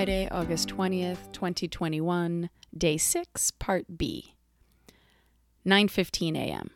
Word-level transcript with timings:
Friday, 0.00 0.28
August 0.30 0.70
20th, 0.70 1.30
2021, 1.32 2.48
day 2.74 2.96
6, 2.96 3.50
part 3.50 3.98
B. 3.98 4.34
9:15 5.66 6.38
a.m. 6.38 6.70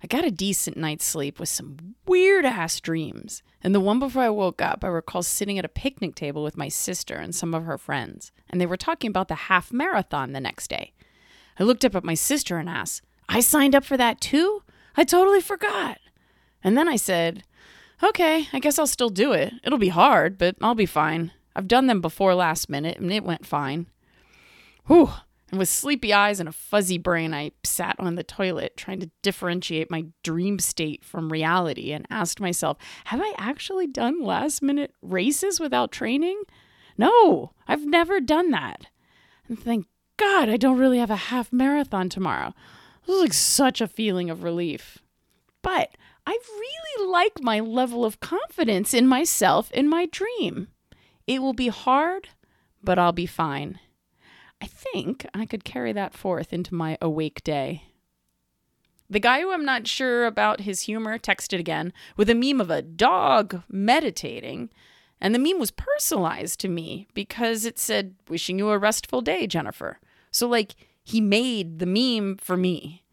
I 0.00 0.06
got 0.06 0.24
a 0.24 0.30
decent 0.30 0.76
night's 0.76 1.04
sleep 1.04 1.40
with 1.40 1.48
some 1.48 1.96
weird 2.06 2.44
ass 2.44 2.80
dreams. 2.80 3.42
And 3.60 3.74
the 3.74 3.80
one 3.80 3.98
before 3.98 4.22
I 4.22 4.28
woke 4.28 4.62
up, 4.62 4.84
I 4.84 4.86
recall 4.86 5.24
sitting 5.24 5.58
at 5.58 5.64
a 5.64 5.68
picnic 5.68 6.14
table 6.14 6.44
with 6.44 6.56
my 6.56 6.68
sister 6.68 7.16
and 7.16 7.34
some 7.34 7.54
of 7.54 7.64
her 7.64 7.76
friends, 7.76 8.30
and 8.48 8.60
they 8.60 8.66
were 8.66 8.76
talking 8.76 9.08
about 9.08 9.26
the 9.26 9.50
half 9.50 9.72
marathon 9.72 10.30
the 10.30 10.38
next 10.38 10.70
day. 10.70 10.92
I 11.58 11.64
looked 11.64 11.84
up 11.84 11.96
at 11.96 12.04
my 12.04 12.14
sister 12.14 12.58
and 12.58 12.68
asked, 12.68 13.02
"I 13.28 13.40
signed 13.40 13.74
up 13.74 13.82
for 13.82 13.96
that 13.96 14.20
too? 14.20 14.62
I 14.96 15.02
totally 15.02 15.40
forgot." 15.40 15.98
And 16.62 16.78
then 16.78 16.86
I 16.86 16.94
said, 16.94 17.42
"Okay, 18.00 18.46
I 18.52 18.60
guess 18.60 18.78
I'll 18.78 18.86
still 18.86 19.10
do 19.10 19.32
it. 19.32 19.54
It'll 19.64 19.76
be 19.76 19.88
hard, 19.88 20.38
but 20.38 20.54
I'll 20.62 20.76
be 20.76 20.86
fine. 20.86 21.32
I've 21.54 21.68
done 21.68 21.86
them 21.86 22.00
before 22.00 22.34
last 22.34 22.68
minute, 22.68 22.98
and 22.98 23.12
it 23.12 23.24
went 23.24 23.46
fine." 23.46 23.86
Whew. 24.86 25.10
And 25.50 25.58
with 25.58 25.68
sleepy 25.68 26.12
eyes 26.12 26.38
and 26.38 26.48
a 26.48 26.52
fuzzy 26.52 26.96
brain, 26.96 27.34
I 27.34 27.50
sat 27.64 27.96
on 27.98 28.14
the 28.14 28.22
toilet 28.22 28.76
trying 28.76 29.00
to 29.00 29.10
differentiate 29.20 29.90
my 29.90 30.06
dream 30.22 30.60
state 30.60 31.04
from 31.04 31.32
reality 31.32 31.92
and 31.92 32.06
asked 32.08 32.40
myself, 32.40 32.76
have 33.06 33.20
I 33.20 33.34
actually 33.36 33.88
done 33.88 34.22
last 34.22 34.62
minute 34.62 34.94
races 35.02 35.58
without 35.58 35.90
training? 35.90 36.40
No, 36.96 37.52
I've 37.66 37.84
never 37.84 38.20
done 38.20 38.52
that. 38.52 38.86
And 39.48 39.58
thank 39.58 39.86
God 40.16 40.48
I 40.48 40.56
don't 40.56 40.78
really 40.78 40.98
have 40.98 41.10
a 41.10 41.16
half 41.16 41.52
marathon 41.52 42.08
tomorrow. 42.08 42.54
This 43.06 43.16
is 43.16 43.22
like 43.22 43.32
such 43.32 43.80
a 43.80 43.88
feeling 43.88 44.30
of 44.30 44.44
relief. 44.44 44.98
But 45.62 45.96
I 46.26 46.38
really 46.48 47.10
like 47.10 47.42
my 47.42 47.58
level 47.58 48.04
of 48.04 48.20
confidence 48.20 48.94
in 48.94 49.08
myself 49.08 49.72
in 49.72 49.88
my 49.88 50.06
dream. 50.06 50.68
It 51.30 51.40
will 51.40 51.52
be 51.52 51.68
hard, 51.68 52.30
but 52.82 52.98
I'll 52.98 53.12
be 53.12 53.24
fine. 53.24 53.78
I 54.60 54.66
think 54.66 55.24
I 55.32 55.46
could 55.46 55.62
carry 55.62 55.92
that 55.92 56.12
forth 56.12 56.52
into 56.52 56.74
my 56.74 56.98
awake 57.00 57.44
day. 57.44 57.84
The 59.08 59.20
guy 59.20 59.40
who 59.40 59.52
I'm 59.52 59.64
not 59.64 59.86
sure 59.86 60.26
about 60.26 60.62
his 60.62 60.80
humor 60.82 61.20
texted 61.20 61.60
again 61.60 61.92
with 62.16 62.30
a 62.30 62.34
meme 62.34 62.60
of 62.60 62.68
a 62.68 62.82
dog 62.82 63.62
meditating, 63.68 64.70
and 65.20 65.32
the 65.32 65.38
meme 65.38 65.60
was 65.60 65.70
personalized 65.70 66.58
to 66.60 66.68
me 66.68 67.06
because 67.14 67.64
it 67.64 67.78
said, 67.78 68.16
Wishing 68.28 68.58
you 68.58 68.70
a 68.70 68.76
restful 68.76 69.20
day, 69.20 69.46
Jennifer. 69.46 70.00
So, 70.32 70.48
like, 70.48 70.74
he 71.04 71.20
made 71.20 71.78
the 71.78 71.86
meme 71.86 72.38
for 72.38 72.56
me. 72.56 73.04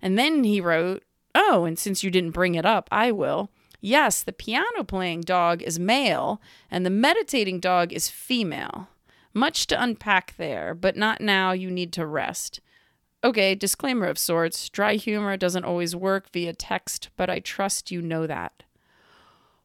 And 0.00 0.16
then 0.16 0.44
he 0.44 0.60
wrote, 0.60 1.02
Oh, 1.34 1.64
and 1.64 1.76
since 1.76 2.04
you 2.04 2.12
didn't 2.12 2.30
bring 2.30 2.54
it 2.54 2.64
up, 2.64 2.88
I 2.92 3.10
will. 3.10 3.50
Yes, 3.80 4.22
the 4.22 4.32
piano 4.32 4.82
playing 4.84 5.22
dog 5.22 5.62
is 5.62 5.78
male, 5.78 6.40
and 6.70 6.84
the 6.84 6.90
meditating 6.90 7.60
dog 7.60 7.92
is 7.92 8.08
female. 8.08 8.88
Much 9.32 9.66
to 9.68 9.80
unpack 9.80 10.34
there, 10.36 10.74
but 10.74 10.96
not 10.96 11.20
now. 11.20 11.52
You 11.52 11.70
need 11.70 11.92
to 11.92 12.06
rest. 12.06 12.60
Okay, 13.22 13.54
disclaimer 13.54 14.06
of 14.06 14.18
sorts. 14.18 14.68
Dry 14.68 14.94
humor 14.94 15.36
doesn't 15.36 15.64
always 15.64 15.94
work 15.94 16.30
via 16.30 16.52
text, 16.52 17.10
but 17.16 17.30
I 17.30 17.40
trust 17.40 17.90
you 17.90 18.02
know 18.02 18.26
that. 18.26 18.64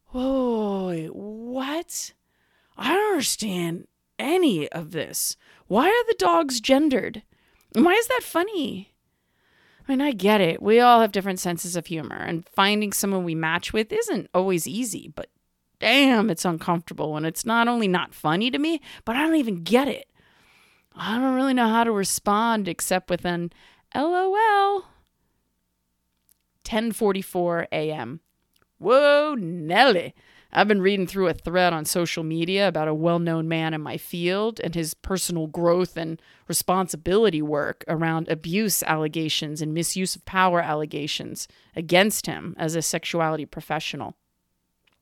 Whoa, 0.08 1.08
what? 1.08 2.12
I 2.76 2.94
don't 2.94 3.12
understand 3.12 3.86
any 4.18 4.68
of 4.70 4.92
this. 4.92 5.36
Why 5.66 5.88
are 5.88 6.06
the 6.06 6.16
dogs 6.18 6.60
gendered? 6.60 7.22
Why 7.72 7.92
is 7.94 8.06
that 8.08 8.22
funny? 8.22 8.93
I 9.86 9.92
mean, 9.92 10.00
I 10.00 10.12
get 10.12 10.40
it. 10.40 10.62
We 10.62 10.80
all 10.80 11.00
have 11.00 11.12
different 11.12 11.40
senses 11.40 11.76
of 11.76 11.86
humor, 11.86 12.16
and 12.16 12.48
finding 12.48 12.92
someone 12.92 13.24
we 13.24 13.34
match 13.34 13.72
with 13.72 13.92
isn't 13.92 14.30
always 14.32 14.66
easy, 14.66 15.12
but 15.14 15.28
damn, 15.78 16.30
it's 16.30 16.46
uncomfortable 16.46 17.12
when 17.12 17.24
it's 17.24 17.44
not 17.44 17.68
only 17.68 17.88
not 17.88 18.14
funny 18.14 18.50
to 18.50 18.58
me, 18.58 18.80
but 19.04 19.16
I 19.16 19.22
don't 19.22 19.36
even 19.36 19.62
get 19.62 19.88
it. 19.88 20.08
I 20.96 21.18
don't 21.18 21.34
really 21.34 21.54
know 21.54 21.68
how 21.68 21.84
to 21.84 21.92
respond 21.92 22.68
except 22.68 23.10
with 23.10 23.26
an 23.26 23.52
LOL. 23.94 24.84
10:44 26.64 27.66
a.m. 27.72 28.20
Whoa, 28.78 29.34
Nelly. 29.38 30.14
I've 30.56 30.68
been 30.68 30.82
reading 30.82 31.08
through 31.08 31.26
a 31.26 31.34
thread 31.34 31.72
on 31.72 31.84
social 31.84 32.22
media 32.22 32.68
about 32.68 32.86
a 32.86 32.94
well-known 32.94 33.48
man 33.48 33.74
in 33.74 33.80
my 33.80 33.96
field 33.96 34.60
and 34.62 34.72
his 34.72 34.94
personal 34.94 35.48
growth 35.48 35.96
and 35.96 36.22
responsibility 36.46 37.42
work 37.42 37.84
around 37.88 38.28
abuse 38.28 38.80
allegations 38.84 39.60
and 39.60 39.74
misuse 39.74 40.14
of 40.14 40.24
power 40.26 40.60
allegations 40.60 41.48
against 41.74 42.26
him 42.26 42.54
as 42.56 42.76
a 42.76 42.82
sexuality 42.82 43.44
professional. 43.44 44.14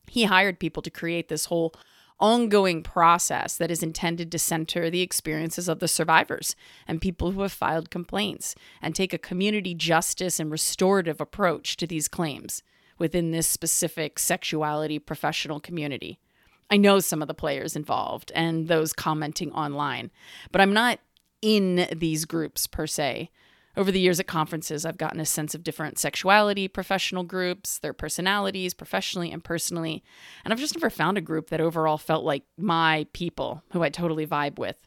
He 0.07 0.23
hired 0.23 0.59
people 0.59 0.81
to 0.81 0.89
create 0.89 1.29
this 1.29 1.45
whole 1.45 1.75
ongoing 2.19 2.81
process 2.81 3.55
that 3.57 3.69
is 3.69 3.83
intended 3.83 4.31
to 4.31 4.39
center 4.39 4.89
the 4.89 5.01
experiences 5.01 5.69
of 5.69 5.77
the 5.77 5.87
survivors 5.87 6.55
and 6.87 6.99
people 6.99 7.31
who 7.31 7.41
have 7.43 7.51
filed 7.51 7.91
complaints 7.91 8.55
and 8.81 8.95
take 8.95 9.13
a 9.13 9.19
community 9.19 9.75
justice 9.75 10.39
and 10.39 10.49
restorative 10.49 11.21
approach 11.21 11.77
to 11.77 11.85
these 11.85 12.07
claims 12.07 12.63
within 12.97 13.31
this 13.31 13.47
specific 13.47 14.19
sexuality 14.19 14.99
professional 14.99 15.59
community. 15.59 16.19
I 16.69 16.77
know 16.77 16.99
some 16.99 17.21
of 17.21 17.27
the 17.27 17.33
players 17.33 17.75
involved 17.75 18.31
and 18.33 18.67
those 18.67 18.93
commenting 18.93 19.51
online, 19.51 20.11
but 20.51 20.61
I'm 20.61 20.73
not 20.73 20.99
in 21.41 21.87
these 21.95 22.25
groups 22.25 22.67
per 22.67 22.87
se. 22.87 23.29
Over 23.75 23.91
the 23.91 23.99
years 23.99 24.19
at 24.19 24.27
conferences, 24.27 24.85
I've 24.85 24.97
gotten 24.97 25.19
a 25.19 25.25
sense 25.25 25.55
of 25.55 25.63
different 25.63 25.97
sexuality, 25.97 26.67
professional 26.67 27.23
groups, 27.23 27.79
their 27.79 27.93
personalities, 27.93 28.73
professionally 28.73 29.31
and 29.31 29.43
personally. 29.43 30.03
And 30.43 30.53
I've 30.53 30.59
just 30.59 30.75
never 30.75 30.91
found 30.91 31.17
a 31.17 31.21
group 31.21 31.49
that 31.49 31.61
overall 31.61 31.97
felt 31.97 32.23
like 32.23 32.43
my 32.57 33.07
people 33.13 33.63
who 33.71 33.81
I 33.81 33.89
totally 33.89 34.27
vibe 34.27 34.59
with. 34.59 34.77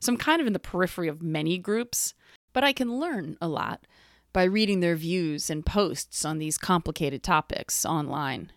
So 0.00 0.12
I'm 0.12 0.18
kind 0.18 0.40
of 0.40 0.46
in 0.46 0.54
the 0.54 0.58
periphery 0.58 1.08
of 1.08 1.22
many 1.22 1.58
groups, 1.58 2.14
but 2.54 2.64
I 2.64 2.72
can 2.72 2.98
learn 2.98 3.36
a 3.42 3.48
lot 3.48 3.86
by 4.32 4.44
reading 4.44 4.80
their 4.80 4.96
views 4.96 5.50
and 5.50 5.66
posts 5.66 6.24
on 6.24 6.38
these 6.38 6.58
complicated 6.58 7.22
topics 7.22 7.84
online. 7.84 8.52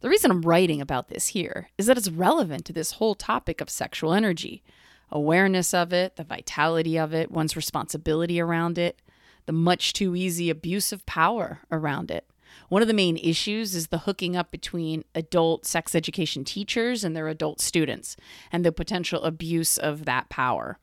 The 0.00 0.08
reason 0.08 0.30
I'm 0.30 0.42
writing 0.42 0.80
about 0.80 1.08
this 1.08 1.28
here 1.28 1.70
is 1.78 1.86
that 1.86 1.96
it's 1.96 2.10
relevant 2.10 2.64
to 2.66 2.72
this 2.72 2.92
whole 2.92 3.14
topic 3.14 3.60
of 3.60 3.70
sexual 3.70 4.12
energy 4.12 4.62
awareness 5.10 5.72
of 5.72 5.92
it, 5.92 6.16
the 6.16 6.24
vitality 6.24 6.98
of 6.98 7.14
it, 7.14 7.30
one's 7.30 7.54
responsibility 7.54 8.40
around 8.40 8.76
it, 8.76 9.00
the 9.46 9.52
much 9.52 9.92
too 9.92 10.16
easy 10.16 10.50
abuse 10.50 10.92
of 10.92 11.06
power 11.06 11.60
around 11.70 12.10
it. 12.10 12.28
One 12.68 12.82
of 12.82 12.88
the 12.88 12.94
main 12.94 13.16
issues 13.16 13.74
is 13.74 13.88
the 13.88 13.98
hooking 13.98 14.36
up 14.36 14.50
between 14.50 15.04
adult 15.14 15.64
sex 15.64 15.94
education 15.94 16.44
teachers 16.44 17.04
and 17.04 17.14
their 17.14 17.28
adult 17.28 17.60
students 17.60 18.16
and 18.50 18.64
the 18.64 18.72
potential 18.72 19.22
abuse 19.22 19.78
of 19.78 20.04
that 20.04 20.28
power. 20.28 20.78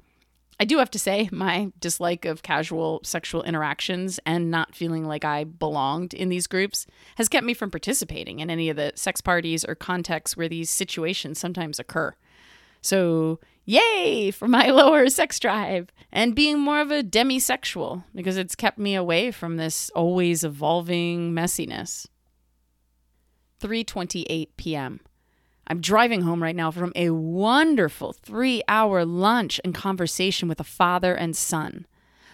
I 0.59 0.66
do 0.66 0.78
have 0.78 0.91
to 0.91 1.00
say, 1.00 1.30
my 1.31 1.72
dislike 1.80 2.25
of 2.25 2.44
casual 2.44 3.02
sexual 3.03 3.44
interactions 3.44 4.19
and 4.25 4.52
not 4.52 4.75
feeling 4.75 5.06
like 5.06 5.25
I 5.25 5.44
belonged 5.44 6.14
in 6.14 6.30
these 6.30 6.47
groups 6.47 6.86
has 7.16 7.30
kept 7.30 7.46
me 7.46 7.53
from 7.53 7.72
participating 7.72 8.40
in 8.40 8.50
any 8.50 8.69
of 8.69 8.75
the 8.75 8.94
sex 8.96 9.19
parties 9.22 9.66
or 9.66 9.75
contexts 9.75 10.38
where 10.38 10.50
these 10.50 10.69
situations 10.69 11.40
sometimes 11.40 11.80
occur. 11.80 12.14
So, 12.81 13.40
yay 13.66 14.30
for 14.31 14.47
my 14.47 14.68
lower 14.69 15.09
sex 15.09 15.40
drive 15.40 15.90
and 16.12 16.36
being 16.36 16.59
more 16.59 16.81
of 16.81 16.91
a 16.91 17.03
demisexual 17.03 18.03
because 18.14 18.38
it's 18.38 18.56
kept 18.56 18.78
me 18.78 18.94
away 18.96 19.31
from 19.31 19.58
this 19.58 19.90
always 19.91 20.44
evolving 20.44 21.31
messiness. 21.31 22.08
3:28 23.62 24.50
p.m. 24.58 25.00
I'm 25.68 25.81
driving 25.81 26.22
home 26.22 26.44
right 26.44 26.56
now 26.56 26.72
from 26.72 26.91
a 26.96 27.12
wonderful 27.12 28.13
3-hour 28.25 29.06
lunch 29.06 29.62
and 29.63 29.74
conversation 29.74 30.50
with 30.50 30.59
a 30.59 30.66
father 30.66 31.16
and 31.16 31.35
son. 31.35 31.85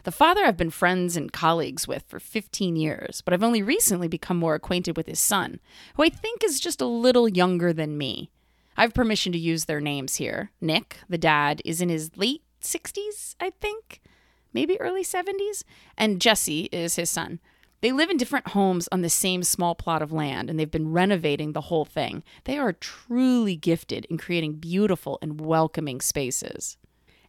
The 0.04 0.12
father 0.12 0.44
I've 0.44 0.58
been 0.58 0.70
friends 0.70 1.16
and 1.16 1.32
colleagues 1.32 1.88
with 1.88 2.04
for 2.08 2.20
15 2.20 2.76
years, 2.76 3.22
but 3.22 3.34
I've 3.34 3.44
only 3.44 3.62
recently 3.62 4.08
become 4.08 4.38
more 4.38 4.56
acquainted 4.56 4.98
with 4.98 5.08
his 5.08 5.20
son, 5.20 5.60
who 5.96 6.04
I 6.04 6.10
think 6.10 6.44
is 6.44 6.60
just 6.60 6.82
a 6.82 6.86
little 6.86 7.28
younger 7.28 7.74
than 7.74 7.98
me. 7.98 8.32
I 8.78 8.84
have 8.84 8.94
permission 8.94 9.32
to 9.34 9.38
use 9.38 9.66
their 9.66 9.82
names 9.82 10.16
here. 10.16 10.52
Nick, 10.62 10.98
the 11.10 11.18
dad, 11.18 11.62
is 11.66 11.82
in 11.82 11.90
his 11.90 12.16
late 12.16 12.44
60s, 12.62 13.36
I 13.40 13.52
think, 13.62 14.02
maybe 14.54 14.80
early 14.80 15.04
70s, 15.04 15.64
and 15.98 16.22
Jesse 16.22 16.70
is 16.72 16.96
his 16.96 17.10
son. 17.10 17.40
They 17.82 17.92
live 17.92 18.10
in 18.10 18.18
different 18.18 18.50
homes 18.50 18.90
on 18.92 19.02
the 19.02 19.10
same 19.10 19.44
small 19.44 19.74
plot 19.74 20.02
of 20.02 20.12
land, 20.12 20.50
and 20.50 20.60
they've 20.60 20.70
been 20.70 20.92
renovating 20.92 21.54
the 21.54 21.62
whole 21.62 21.86
thing. 21.86 22.24
They 22.44 22.58
are 22.58 22.74
truly 22.74 23.56
gifted 23.56 24.06
in 24.06 24.18
creating 24.18 24.56
beautiful 24.56 25.18
and 25.22 25.40
welcoming 25.40 26.02
spaces. 26.02 26.78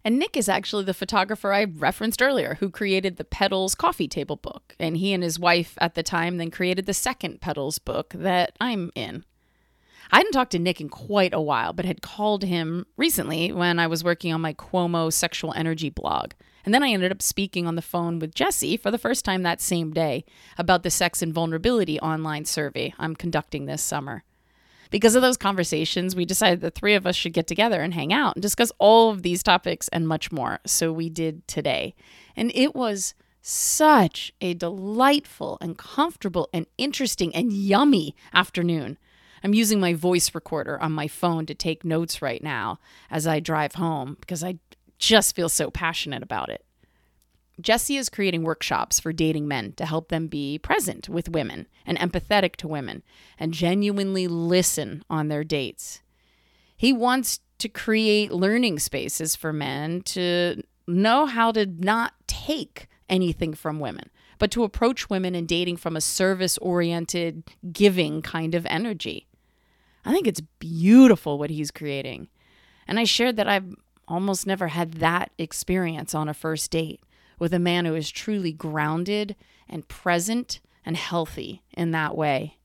And 0.05 0.19
Nick 0.19 0.37
is 0.37 0.49
actually 0.49 0.85
the 0.85 0.95
photographer 0.95 1.53
I 1.53 1.65
referenced 1.65 2.23
earlier 2.23 2.57
who 2.59 2.71
created 2.71 3.17
the 3.17 3.25
Petals 3.25 3.75
coffee 3.75 4.09
table 4.09 4.37
book. 4.37 4.75
And 4.79 4.97
he 4.97 5.13
and 5.13 5.23
his 5.23 5.39
wife 5.39 5.75
at 5.79 5.95
the 5.95 6.03
time 6.03 6.39
then 6.39 6.51
created 6.51 6.87
the 6.87 6.95
second 6.95 7.41
Petals 7.41 7.79
book 7.79 8.15
that 8.17 8.57
I'm 8.61 8.91
in. 8.95 9.25
I 10.11 10.17
hadn't 10.17 10.33
talked 10.33 10.53
to 10.53 10.59
Nick 10.59 10.81
in 10.81 10.89
quite 10.89 11.35
a 11.35 11.41
while, 11.41 11.73
but 11.73 11.85
had 11.85 12.03
called 12.03 12.43
him 12.43 12.87
recently 12.97 13.53
when 13.53 13.79
I 13.79 13.87
was 13.87 14.03
working 14.03 14.33
on 14.33 14.41
my 14.41 14.55
Cuomo 14.55 15.13
sexual 15.13 15.53
energy 15.53 15.91
blog. 15.91 16.33
And 16.65 16.75
then 16.75 16.83
I 16.83 16.91
ended 16.91 17.13
up 17.13 17.23
speaking 17.23 17.67
on 17.67 17.75
the 17.75 17.83
phone 17.83 18.19
with 18.19 18.35
Jesse 18.35 18.77
for 18.77 18.91
the 18.91 18.99
first 18.99 19.25
time 19.25 19.43
that 19.43 19.61
same 19.61 19.93
day 19.93 20.25
about 20.59 20.83
the 20.83 20.91
sex 20.91 21.23
and 21.23 21.33
vulnerability 21.33 21.99
online 22.01 22.45
survey 22.45 22.95
I'm 22.99 23.17
conducting 23.17 23.67
this 23.67 23.83
summer. 23.83 24.25
Because 24.91 25.15
of 25.15 25.23
those 25.23 25.37
conversations, 25.37 26.17
we 26.17 26.25
decided 26.25 26.61
the 26.61 26.71
three 26.71 26.95
of 26.95 27.07
us 27.07 27.15
should 27.15 27.33
get 27.33 27.47
together 27.47 27.81
and 27.81 27.95
hang 27.95 28.13
out 28.13 28.35
and 28.35 28.43
discuss 28.43 28.73
all 28.79 29.11
of 29.11 29.23
these 29.23 29.43
topics 29.43 29.89
and 29.89 30.09
much 30.09 30.33
more. 30.33 30.59
So 30.67 30.93
we 30.93 31.09
did 31.09 31.47
today. 31.47 31.95
And 32.37 32.51
it 32.55 32.75
was 32.75 33.15
such 33.41 34.33
a 34.41 34.55
delightful 34.55 35.59
and 35.61 35.79
comfortable 35.79 36.49
and 36.53 36.67
interesting 36.77 37.35
and 37.35 37.53
yummy 37.53 38.17
afternoon. 38.35 38.99
I'm 39.43 39.55
using 39.55 39.81
my 39.81 39.95
voice 39.95 40.35
recorder 40.35 40.79
on 40.83 40.93
my 40.93 41.09
phone 41.09 41.47
to 41.47 41.55
take 41.55 41.85
notes 41.85 42.21
right 42.21 42.43
now 42.43 42.79
as 43.11 43.27
I 43.27 43.41
drive 43.41 43.77
home 43.77 44.17
because 44.21 44.45
I 44.45 44.59
just 45.01 45.35
feel 45.35 45.49
so 45.49 45.71
passionate 45.71 46.23
about 46.23 46.51
it. 46.51 46.65
Jesse 47.61 47.97
is 47.97 48.09
creating 48.09 48.43
workshops 48.43 49.01
for 49.01 49.13
dating 49.13 49.49
men 49.49 49.73
to 49.73 49.85
help 49.85 50.09
them 50.09 50.29
be 50.29 50.59
present 50.59 51.09
with 51.09 51.29
women 51.29 51.67
and 51.85 51.99
empathetic 51.99 52.57
to 52.57 52.69
women 52.69 53.03
and 53.39 53.53
genuinely 53.53 54.29
listen 54.29 55.03
on 55.11 55.29
their 55.29 55.45
dates. 55.45 56.03
He 56.77 56.93
wants 56.93 57.41
to 57.59 57.69
create 57.69 58.33
learning 58.33 58.79
spaces 58.79 59.37
for 59.37 59.53
men 59.53 60.01
to 60.03 60.63
know 60.87 61.27
how 61.27 61.53
to 61.53 61.67
not 61.67 62.15
take 62.27 62.89
anything 63.09 63.53
from 63.53 63.81
women, 63.81 64.09
but 64.39 64.51
to 64.53 64.65
approach 64.65 65.11
women 65.11 65.35
in 65.35 65.45
dating 65.45 65.77
from 65.77 65.97
a 65.97 66.01
service 66.01 66.57
oriented, 66.59 67.45
giving 67.73 68.23
kind 68.23 68.55
of 68.55 68.65
energy. 68.67 69.27
I 70.05 70.13
think 70.13 70.27
it's 70.27 70.41
beautiful 70.59 71.39
what 71.39 71.51
he's 71.51 71.71
creating. 71.71 72.29
And 72.87 72.99
I 72.99 73.05
shared 73.05 73.37
that 73.37 73.49
I've 73.49 73.75
almost 74.11 74.47
never 74.47 74.69
had 74.69 74.95
that 74.95 75.31
experience 75.39 76.15
on 76.15 76.29
a 76.29 76.35
first 76.35 76.71
date 76.71 77.01
with 77.39 77.55
a 77.55 77.59
man 77.59 77.85
who 77.85 77.95
is 77.95 78.11
truly 78.11 78.53
grounded 78.53 79.37
and 79.69 79.89
present 79.89 80.61
and 80.85 80.97
healthy 80.97 81.63
in 81.73 81.93
that 81.93 82.17
way. 82.17 82.59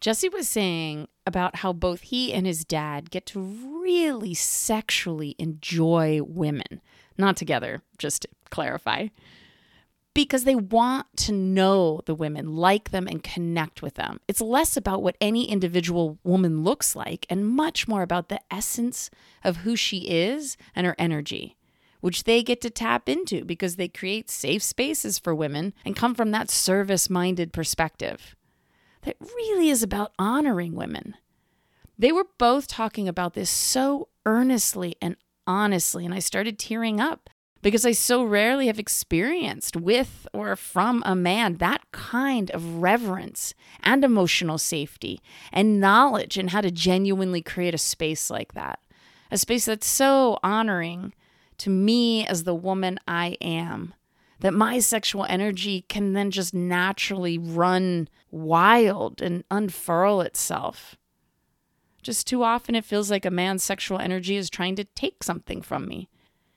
Jesse 0.00 0.28
was 0.28 0.48
saying 0.48 1.06
about 1.26 1.56
how 1.56 1.72
both 1.72 2.02
he 2.02 2.32
and 2.32 2.44
his 2.44 2.64
dad 2.64 3.10
get 3.10 3.24
to 3.26 3.40
really 3.40 4.34
sexually 4.34 5.36
enjoy 5.38 6.20
women. 6.22 6.80
Not 7.16 7.36
together, 7.36 7.82
just 7.98 8.22
to 8.22 8.28
clarify 8.50 9.08
because 10.14 10.44
they 10.44 10.54
want 10.54 11.06
to 11.16 11.32
know 11.32 12.00
the 12.04 12.14
women, 12.14 12.54
like 12.54 12.90
them, 12.90 13.06
and 13.06 13.22
connect 13.22 13.82
with 13.82 13.94
them. 13.94 14.20
It's 14.28 14.40
less 14.40 14.76
about 14.76 15.02
what 15.02 15.16
any 15.20 15.48
individual 15.48 16.18
woman 16.22 16.62
looks 16.62 16.94
like 16.94 17.26
and 17.30 17.48
much 17.48 17.88
more 17.88 18.02
about 18.02 18.28
the 18.28 18.40
essence 18.50 19.10
of 19.42 19.58
who 19.58 19.74
she 19.74 20.08
is 20.08 20.56
and 20.74 20.86
her 20.86 20.94
energy, 20.98 21.56
which 22.00 22.24
they 22.24 22.42
get 22.42 22.60
to 22.60 22.70
tap 22.70 23.08
into 23.08 23.44
because 23.44 23.76
they 23.76 23.88
create 23.88 24.30
safe 24.30 24.62
spaces 24.62 25.18
for 25.18 25.34
women 25.34 25.72
and 25.84 25.96
come 25.96 26.14
from 26.14 26.30
that 26.30 26.50
service 26.50 27.08
minded 27.08 27.52
perspective. 27.52 28.36
That 29.02 29.16
really 29.20 29.70
is 29.70 29.82
about 29.82 30.12
honoring 30.18 30.74
women. 30.74 31.16
They 31.98 32.12
were 32.12 32.26
both 32.38 32.68
talking 32.68 33.08
about 33.08 33.34
this 33.34 33.50
so 33.50 34.08
earnestly 34.26 34.96
and 35.00 35.16
honestly, 35.46 36.04
and 36.04 36.14
I 36.14 36.18
started 36.18 36.58
tearing 36.58 37.00
up 37.00 37.30
because 37.62 37.86
I 37.86 37.92
so 37.92 38.24
rarely 38.24 38.66
have 38.66 38.78
experienced 38.78 39.76
with 39.76 40.26
or 40.32 40.54
from 40.56 41.02
a 41.06 41.14
man 41.14 41.56
that 41.58 41.80
kind 41.92 42.50
of 42.50 42.82
reverence 42.82 43.54
and 43.82 44.04
emotional 44.04 44.58
safety 44.58 45.20
and 45.52 45.80
knowledge 45.80 46.36
and 46.36 46.50
how 46.50 46.60
to 46.60 46.70
genuinely 46.70 47.40
create 47.40 47.74
a 47.74 47.78
space 47.78 48.28
like 48.30 48.54
that. 48.54 48.80
A 49.30 49.38
space 49.38 49.64
that's 49.64 49.86
so 49.86 50.38
honoring 50.42 51.14
to 51.58 51.70
me 51.70 52.26
as 52.26 52.42
the 52.42 52.54
woman 52.54 52.98
I 53.06 53.36
am 53.40 53.94
that 54.40 54.52
my 54.52 54.80
sexual 54.80 55.24
energy 55.28 55.82
can 55.88 56.14
then 56.14 56.32
just 56.32 56.52
naturally 56.52 57.38
run 57.38 58.08
wild 58.32 59.22
and 59.22 59.44
unfurl 59.52 60.20
itself. 60.20 60.96
Just 62.02 62.26
too 62.26 62.42
often, 62.42 62.74
it 62.74 62.84
feels 62.84 63.08
like 63.08 63.24
a 63.24 63.30
man's 63.30 63.62
sexual 63.62 64.00
energy 64.00 64.34
is 64.34 64.50
trying 64.50 64.74
to 64.74 64.84
take 64.84 65.22
something 65.22 65.62
from 65.62 65.86
me 65.86 66.08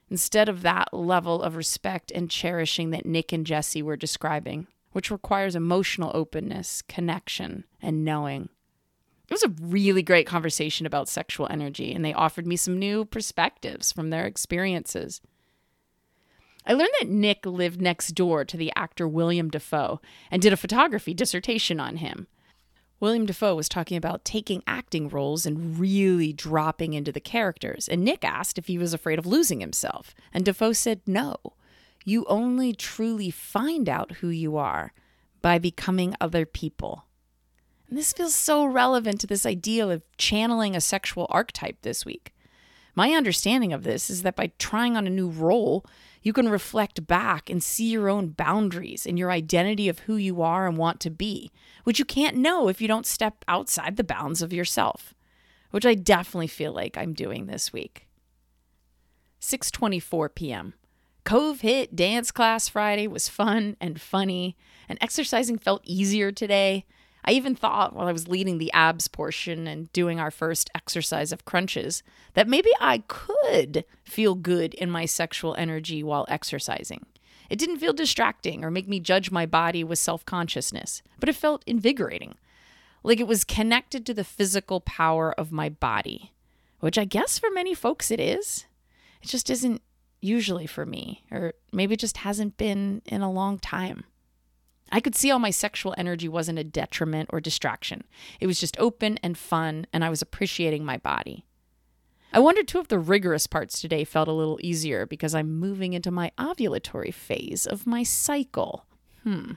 instead 0.10 0.50
of 0.50 0.62
that 0.62 0.94
level 0.94 1.42
of 1.42 1.56
respect 1.56 2.12
and 2.12 2.30
cherishing 2.30 2.92
that 2.92 3.06
Nick 3.06 3.32
and 3.32 3.46
Jesse 3.46 3.82
were 3.82 3.98
describing, 3.98 4.68
which 4.92 5.12
requires 5.12 5.56
emotional 5.56 6.12
openness, 6.14 6.82
connection, 6.84 7.66
and 7.82 8.06
knowing. 8.06 8.50
It 9.28 9.34
was 9.34 9.44
a 9.44 9.56
really 9.60 10.04
great 10.04 10.28
conversation 10.28 10.86
about 10.86 11.10
sexual 11.10 11.48
energy, 11.50 11.94
and 11.94 12.06
they 12.06 12.14
offered 12.14 12.46
me 12.46 12.56
some 12.56 12.78
new 12.78 13.06
perspectives 13.06 13.92
from 13.92 14.10
their 14.10 14.26
experiences. 14.26 15.22
I 16.68 16.74
learned 16.74 16.94
that 17.00 17.10
Nick 17.10 17.46
lived 17.46 17.82
next 17.82 18.10
door 18.10 18.46
to 18.46 18.58
the 18.58 18.72
actor 18.76 19.08
William 19.08 19.50
Dafoe 19.50 20.00
and 20.32 20.42
did 20.42 20.54
a 20.54 20.58
photography 20.58 21.14
dissertation 21.14 21.80
on 21.80 21.98
him. 21.98 22.28
William 23.00 23.26
Dafoe 23.26 23.56
was 23.56 23.70
talking 23.70 23.98
about 23.98 24.24
taking 24.24 24.64
acting 24.66 25.10
roles 25.10 25.46
and 25.46 25.78
really 25.80 26.32
dropping 26.32 26.94
into 26.94 27.12
the 27.12 27.20
characters. 27.20 27.88
And 27.88 28.04
Nick 28.04 28.24
asked 28.24 28.58
if 28.58 28.68
he 28.68 28.78
was 28.78 28.94
afraid 28.94 29.20
of 29.20 29.26
losing 29.26 29.60
himself. 29.60 30.16
And 30.34 30.46
Dafoe 30.46 30.74
said, 30.74 31.02
no. 31.06 31.36
You 32.06 32.26
only 32.28 32.74
truly 32.74 33.30
find 33.32 33.90
out 33.90 34.14
who 34.14 34.30
you 34.30 34.58
are 34.58 34.94
by 35.42 35.60
becoming 35.60 36.16
other 36.22 36.46
people. 36.46 37.06
And 37.90 37.98
this 37.98 38.14
feels 38.14 38.34
so 38.34 38.66
relevant 38.66 39.20
to 39.22 39.28
this 39.28 39.46
idea 39.46 39.88
of 39.88 40.04
channeling 40.18 40.76
a 40.76 40.82
sexual 40.82 41.28
archetype 41.30 41.82
this 41.82 42.06
week. 42.06 42.34
My 42.96 43.12
understanding 43.12 43.74
of 43.74 43.84
this 43.84 44.10
is 44.10 44.22
that 44.22 44.36
by 44.36 44.52
trying 44.58 44.96
on 44.96 45.06
a 45.06 45.12
new 45.12 45.28
role, 45.28 45.86
you 46.26 46.34
can 46.34 46.50
reflect 46.50 47.06
back 47.06 47.52
and 47.52 47.62
see 47.62 47.92
your 47.92 48.10
own 48.10 48.30
boundaries 48.30 49.06
and 49.06 49.18
your 49.18 49.30
identity 49.30 49.88
of 49.88 50.00
who 50.00 50.16
you 50.16 50.42
are 50.42 50.66
and 50.66 50.76
want 50.76 51.00
to 51.02 51.12
be, 51.12 51.52
which 51.84 52.00
you 52.00 52.04
can't 52.04 52.36
know 52.36 52.68
if 52.68 52.82
you 52.82 52.88
don't 52.88 53.06
step 53.06 53.46
outside 53.48 53.96
the 53.96 54.04
bounds 54.04 54.42
of 54.42 54.52
yourself, 54.52 55.14
which 55.70 55.86
I 55.86 55.94
definitely 55.94 56.48
feel 56.48 56.74
like 56.74 56.98
I'm 56.98 57.14
doing 57.14 57.46
this 57.46 57.72
week. 57.72 58.08
6:24 59.40 60.34
p.m. 60.34 60.74
Cove 61.26 61.62
hit 61.62 61.96
dance 61.96 62.32
class 62.32 62.68
Friday 62.68 63.08
was 63.08 63.30
fun 63.30 63.78
and 63.80 64.02
funny, 64.02 64.58
and 64.90 64.98
exercising 65.02 65.60
felt 65.60 65.84
easier 65.86 66.32
today. 66.32 66.86
I 67.26 67.32
even 67.32 67.56
thought 67.56 67.94
while 67.94 68.08
I 68.08 68.12
was 68.12 68.28
leading 68.28 68.60
the 68.60 68.72
abs 68.72 69.08
portion 69.08 69.68
and 69.68 69.92
doing 69.92 70.20
our 70.20 70.30
first 70.30 70.70
exercise 70.76 71.32
of 71.32 71.44
crunches 71.44 72.04
that 72.36 72.48
maybe 72.48 72.70
I 72.80 73.04
could 73.08 73.84
feel 74.04 74.36
good 74.36 74.76
in 74.76 74.92
my 74.92 75.06
sexual 75.06 75.56
energy 75.56 76.04
while 76.04 76.26
exercising. 76.30 77.06
It 77.50 77.58
didn't 77.58 77.80
feel 77.80 77.94
distracting 77.94 78.64
or 78.64 78.70
make 78.70 78.88
me 78.88 79.00
judge 79.00 79.32
my 79.32 79.48
body 79.48 79.84
with 79.84 80.00
self 80.00 80.24
consciousness, 80.26 81.02
but 81.20 81.28
it 81.28 81.36
felt 81.36 81.64
invigorating. 81.66 82.36
Like 83.04 83.20
it 83.20 83.28
was 83.28 83.44
connected 83.44 84.06
to 84.06 84.14
the 84.14 84.24
physical 84.24 84.82
power 84.82 85.34
of 85.34 85.52
my 85.52 85.70
body, 85.70 86.32
which 86.80 86.98
I 86.98 87.06
guess 87.06 87.40
for 87.40 87.50
many 87.50 87.74
folks 87.74 88.12
it 88.12 88.20
is. 88.20 88.66
It 89.22 89.28
just 89.28 89.50
isn't 89.50 89.82
usually 90.22 90.68
for 90.68 90.86
me, 90.86 91.24
or 91.32 91.54
maybe 91.72 91.96
it 91.96 92.00
just 92.00 92.18
hasn't 92.18 92.58
been 92.58 93.02
in 93.06 93.22
a 93.22 93.32
long 93.32 93.60
time. 93.60 94.06
I 94.92 95.00
could 95.00 95.16
see 95.16 95.30
how 95.30 95.38
my 95.38 95.50
sexual 95.50 95.96
energy 95.98 96.28
wasn't 96.28 96.60
a 96.60 96.64
detriment 96.64 97.30
or 97.32 97.40
distraction. 97.40 98.04
It 98.40 98.48
was 98.48 98.60
just 98.60 98.80
open 98.80 99.18
and 99.24 99.38
fun, 99.38 99.88
and 99.92 100.06
I 100.06 100.10
was 100.10 100.22
appreciating 100.22 100.86
my 100.86 100.98
body. 100.98 101.46
I 102.32 102.40
wondered 102.40 102.68
too 102.68 102.80
if 102.80 102.90
the 102.90 103.00
rigorous 103.00 103.48
parts 103.48 103.80
today 103.80 104.04
felt 104.04 104.28
a 104.28 104.34
little 104.34 104.60
easier 104.62 105.06
because 105.06 105.34
I'm 105.34 105.58
moving 105.58 105.94
into 105.94 106.12
my 106.12 106.32
ovulatory 106.38 107.14
phase 107.14 107.66
of 107.66 107.88
my 107.88 108.04
cycle. 108.04 108.86
Hmm. 109.24 109.54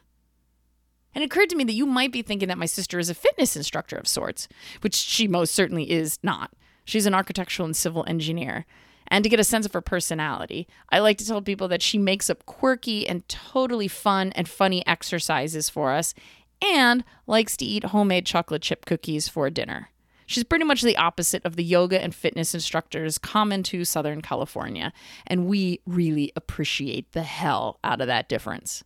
And 1.15 1.25
it 1.25 1.27
occurred 1.27 1.51
to 1.51 1.57
me 1.57 1.65
that 1.65 1.73
you 1.73 1.87
might 1.87 2.13
be 2.13 2.23
thinking 2.23 2.49
that 2.49 2.59
my 2.59 2.67
sister 2.67 2.99
is 2.99 3.11
a 3.11 3.15
fitness 3.15 3.57
instructor 3.57 3.97
of 3.97 4.07
sorts, 4.07 4.47
which 4.83 4.95
she 4.95 5.27
most 5.27 5.55
certainly 5.55 5.91
is 5.91 6.19
not. 6.23 6.53
She's 6.85 7.07
an 7.07 7.15
architectural 7.15 7.67
and 7.67 7.77
civil 7.77 8.05
engineer 8.07 8.65
and 9.09 9.25
to 9.25 9.29
get 9.29 9.41
a 9.41 9.45
sense 9.45 9.67
of 9.67 9.73
her 9.73 9.81
personality. 9.81 10.69
I 10.91 11.01
like 11.01 11.19
to 11.19 11.27
tell 11.27 11.43
people 11.43 11.69
that 11.69 11.83
she 11.83 11.99
makes 11.99 12.31
up 12.31 12.47
quirky 12.47 13.09
and 13.09 13.29
totally 13.29 13.89
fun 13.89 14.33
and 14.35 14.49
funny 14.49 14.87
exercises 14.87 15.69
for 15.69 15.93
us 15.93 16.15
and 16.61 17.05
likes 17.27 17.57
to 17.59 17.65
eat 17.65 17.85
homemade 17.85 18.27
chocolate 18.27 18.63
chip 18.63 18.85
cookies 18.85 19.29
for 19.29 19.51
dinner. 19.51 19.91
She's 20.27 20.45
pretty 20.45 20.67
much 20.67 20.83
the 20.83 20.97
opposite 20.99 21.43
of 21.47 21.57
the 21.57 21.65
yoga 21.65 22.03
and 22.03 22.15
fitness 22.15 22.53
instructors 22.53 23.17
common 23.17 23.63
to 23.65 23.87
Southern 23.87 24.21
California, 24.21 24.93
and 25.27 25.47
we 25.47 25.81
really 25.87 26.33
appreciate 26.37 27.13
the 27.13 27.23
hell 27.23 27.79
out 27.83 28.03
of 28.03 28.09
that 28.09 28.29
difference. 28.29 28.85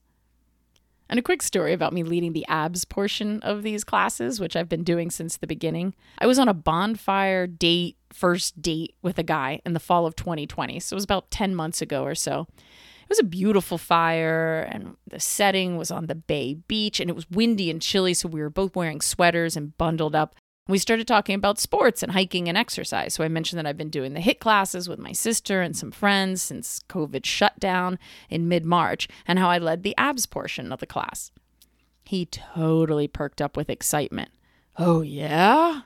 And 1.13 1.19
a 1.19 1.23
quick 1.23 1.43
story 1.43 1.75
about 1.75 1.93
me 1.93 2.05
leading 2.05 2.33
the 2.33 2.47
abs 2.49 2.87
portion 2.87 3.41
of 3.43 3.63
these 3.63 3.85
classes, 3.85 4.41
which 4.41 4.57
I've 4.57 4.71
been 4.71 4.83
doing 4.83 5.11
since 5.11 5.37
the 5.37 5.47
beginning. 5.47 5.95
I 6.19 6.27
was 6.27 6.39
on 6.39 6.49
a 6.49 6.55
bonfire 6.55 7.47
date, 7.47 7.99
first 8.11 8.63
date 8.63 8.95
with 9.03 9.19
a 9.19 9.23
guy 9.23 9.61
in 9.67 9.75
the 9.75 9.79
fall 9.79 10.07
of 10.07 10.17
2020. 10.17 10.81
So 10.81 10.95
it 10.95 10.97
was 10.97 11.05
about 11.05 11.31
10 11.31 11.55
months 11.55 11.83
ago 11.83 12.03
or 12.03 12.15
so. 12.15 12.47
It 13.03 13.11
was 13.11 13.19
a 13.19 13.25
beautiful 13.25 13.77
fire, 13.77 14.67
and 14.73 14.97
the 15.07 15.21
setting 15.21 15.77
was 15.77 15.91
on 15.91 16.07
the 16.07 16.15
Bay 16.15 16.55
Beach, 16.55 16.99
and 16.99 17.11
it 17.11 17.15
was 17.15 17.31
windy 17.31 17.69
and 17.69 17.83
chilly. 17.83 18.15
So 18.15 18.27
we 18.27 18.41
were 18.41 18.49
both 18.49 18.75
wearing 18.75 19.03
sweaters 19.03 19.55
and 19.55 19.77
bundled 19.77 20.15
up. 20.15 20.35
We 20.69 20.79
started 20.79 21.09
talking 21.09 21.35
about 21.35 21.59
sports 21.59 22.05
and 22.05 22.13
hiking 22.13 22.49
and 22.49 22.57
exercise. 22.57 23.15
So 23.15 23.25
I 23.25 23.29
mentioned 23.29 23.59
that 23.59 23.67
I've 23.67 23.77
been 23.77 23.91
doing 23.91 24.15
the 24.15 24.21
HIIT 24.21 24.39
classes 24.39 24.89
with 24.89 25.01
my 25.01 25.11
sister 25.13 25.61
and 25.61 25.77
some 25.77 25.91
friends 25.91 26.41
since 26.41 26.81
COVID 26.89 27.25
shut 27.25 27.59
down 27.59 27.99
in 28.31 28.49
mid 28.49 28.65
March 28.65 29.09
and 29.27 29.41
how 29.41 29.51
I 29.51 29.59
led 29.59 29.83
the 29.83 29.97
abs 29.99 30.27
portion 30.27 30.73
of 30.73 30.79
the 30.79 30.87
class. 30.87 31.33
He 32.05 32.27
totally 32.27 33.09
perked 33.09 33.43
up 33.43 33.57
with 33.57 33.71
excitement. 33.71 34.31
Oh, 34.79 35.03
yeah? 35.03 35.83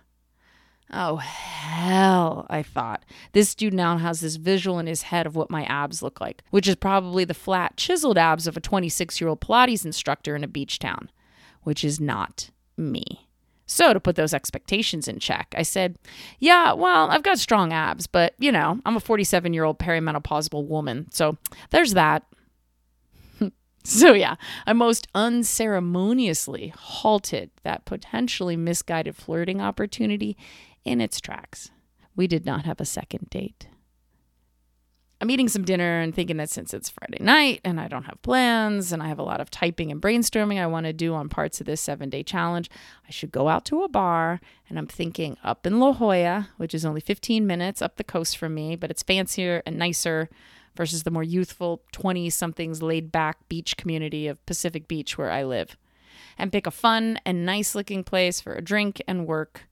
Oh, 0.92 1.16
hell, 1.16 2.46
I 2.48 2.62
thought. 2.62 3.04
This 3.32 3.54
dude 3.54 3.74
now 3.74 3.96
has 3.96 4.20
this 4.20 4.36
visual 4.36 4.78
in 4.78 4.86
his 4.86 5.02
head 5.02 5.26
of 5.26 5.34
what 5.34 5.50
my 5.50 5.64
abs 5.64 6.02
look 6.02 6.20
like, 6.20 6.42
which 6.50 6.68
is 6.68 6.76
probably 6.76 7.24
the 7.24 7.34
flat, 7.34 7.76
chiseled 7.76 8.18
abs 8.18 8.46
of 8.46 8.56
a 8.56 8.60
26 8.60 9.20
year 9.20 9.28
old 9.28 9.40
Pilates 9.40 9.84
instructor 9.84 10.36
in 10.36 10.44
a 10.44 10.48
beach 10.48 10.78
town, 10.78 11.10
which 11.62 11.82
is 11.82 11.98
not 11.98 12.50
me. 12.76 13.25
So, 13.66 13.92
to 13.92 13.98
put 13.98 14.14
those 14.14 14.32
expectations 14.32 15.08
in 15.08 15.18
check, 15.18 15.52
I 15.56 15.62
said, 15.62 15.98
Yeah, 16.38 16.72
well, 16.72 17.10
I've 17.10 17.24
got 17.24 17.38
strong 17.38 17.72
abs, 17.72 18.06
but 18.06 18.34
you 18.38 18.52
know, 18.52 18.80
I'm 18.86 18.96
a 18.96 19.00
47 19.00 19.52
year 19.52 19.64
old 19.64 19.78
perimenopausal 19.78 20.66
woman. 20.66 21.10
So, 21.10 21.36
there's 21.70 21.94
that. 21.94 22.24
so, 23.84 24.12
yeah, 24.12 24.36
I 24.66 24.72
most 24.72 25.08
unceremoniously 25.14 26.72
halted 26.76 27.50
that 27.64 27.84
potentially 27.84 28.56
misguided 28.56 29.16
flirting 29.16 29.60
opportunity 29.60 30.36
in 30.84 31.00
its 31.00 31.20
tracks. 31.20 31.70
We 32.14 32.28
did 32.28 32.46
not 32.46 32.64
have 32.64 32.80
a 32.80 32.86
second 32.86 33.28
date. 33.30 33.66
I'm 35.18 35.30
eating 35.30 35.48
some 35.48 35.64
dinner 35.64 36.00
and 36.00 36.14
thinking 36.14 36.36
that 36.36 36.50
since 36.50 36.74
it's 36.74 36.90
Friday 36.90 37.22
night 37.24 37.62
and 37.64 37.80
I 37.80 37.88
don't 37.88 38.04
have 38.04 38.20
plans 38.20 38.92
and 38.92 39.02
I 39.02 39.08
have 39.08 39.18
a 39.18 39.22
lot 39.22 39.40
of 39.40 39.50
typing 39.50 39.90
and 39.90 40.00
brainstorming 40.00 40.60
I 40.60 40.66
want 40.66 40.84
to 40.84 40.92
do 40.92 41.14
on 41.14 41.30
parts 41.30 41.58
of 41.58 41.66
this 41.66 41.80
seven 41.80 42.10
day 42.10 42.22
challenge, 42.22 42.68
I 43.08 43.10
should 43.10 43.32
go 43.32 43.48
out 43.48 43.64
to 43.66 43.82
a 43.82 43.88
bar. 43.88 44.40
And 44.68 44.78
I'm 44.78 44.86
thinking 44.86 45.38
up 45.42 45.66
in 45.66 45.80
La 45.80 45.94
Jolla, 45.94 46.50
which 46.58 46.74
is 46.74 46.84
only 46.84 47.00
15 47.00 47.46
minutes 47.46 47.80
up 47.80 47.96
the 47.96 48.04
coast 48.04 48.36
from 48.36 48.54
me, 48.54 48.76
but 48.76 48.90
it's 48.90 49.02
fancier 49.02 49.62
and 49.64 49.78
nicer 49.78 50.28
versus 50.76 51.04
the 51.04 51.10
more 51.10 51.22
youthful 51.22 51.80
20 51.92 52.28
somethings 52.28 52.82
laid 52.82 53.10
back 53.10 53.48
beach 53.48 53.78
community 53.78 54.26
of 54.26 54.44
Pacific 54.44 54.86
Beach 54.86 55.16
where 55.16 55.30
I 55.30 55.44
live. 55.44 55.78
And 56.36 56.52
pick 56.52 56.66
a 56.66 56.70
fun 56.70 57.18
and 57.24 57.46
nice 57.46 57.74
looking 57.74 58.04
place 58.04 58.42
for 58.42 58.52
a 58.52 58.62
drink 58.62 59.00
and 59.08 59.26
work 59.26 59.62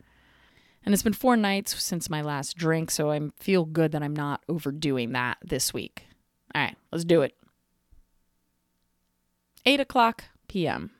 and 0.84 0.92
it's 0.92 1.02
been 1.02 1.12
four 1.12 1.36
nights 1.36 1.82
since 1.82 2.10
my 2.10 2.20
last 2.20 2.56
drink, 2.56 2.90
so 2.90 3.10
I 3.10 3.20
feel 3.36 3.64
good 3.64 3.92
that 3.92 4.02
I'm 4.02 4.14
not 4.14 4.42
overdoing 4.48 5.12
that 5.12 5.38
this 5.42 5.72
week. 5.72 6.04
All 6.54 6.62
right, 6.62 6.76
let's 6.92 7.04
do 7.04 7.22
it. 7.22 7.34
8 9.66 9.80
o'clock 9.80 10.24
p.m. 10.46 10.90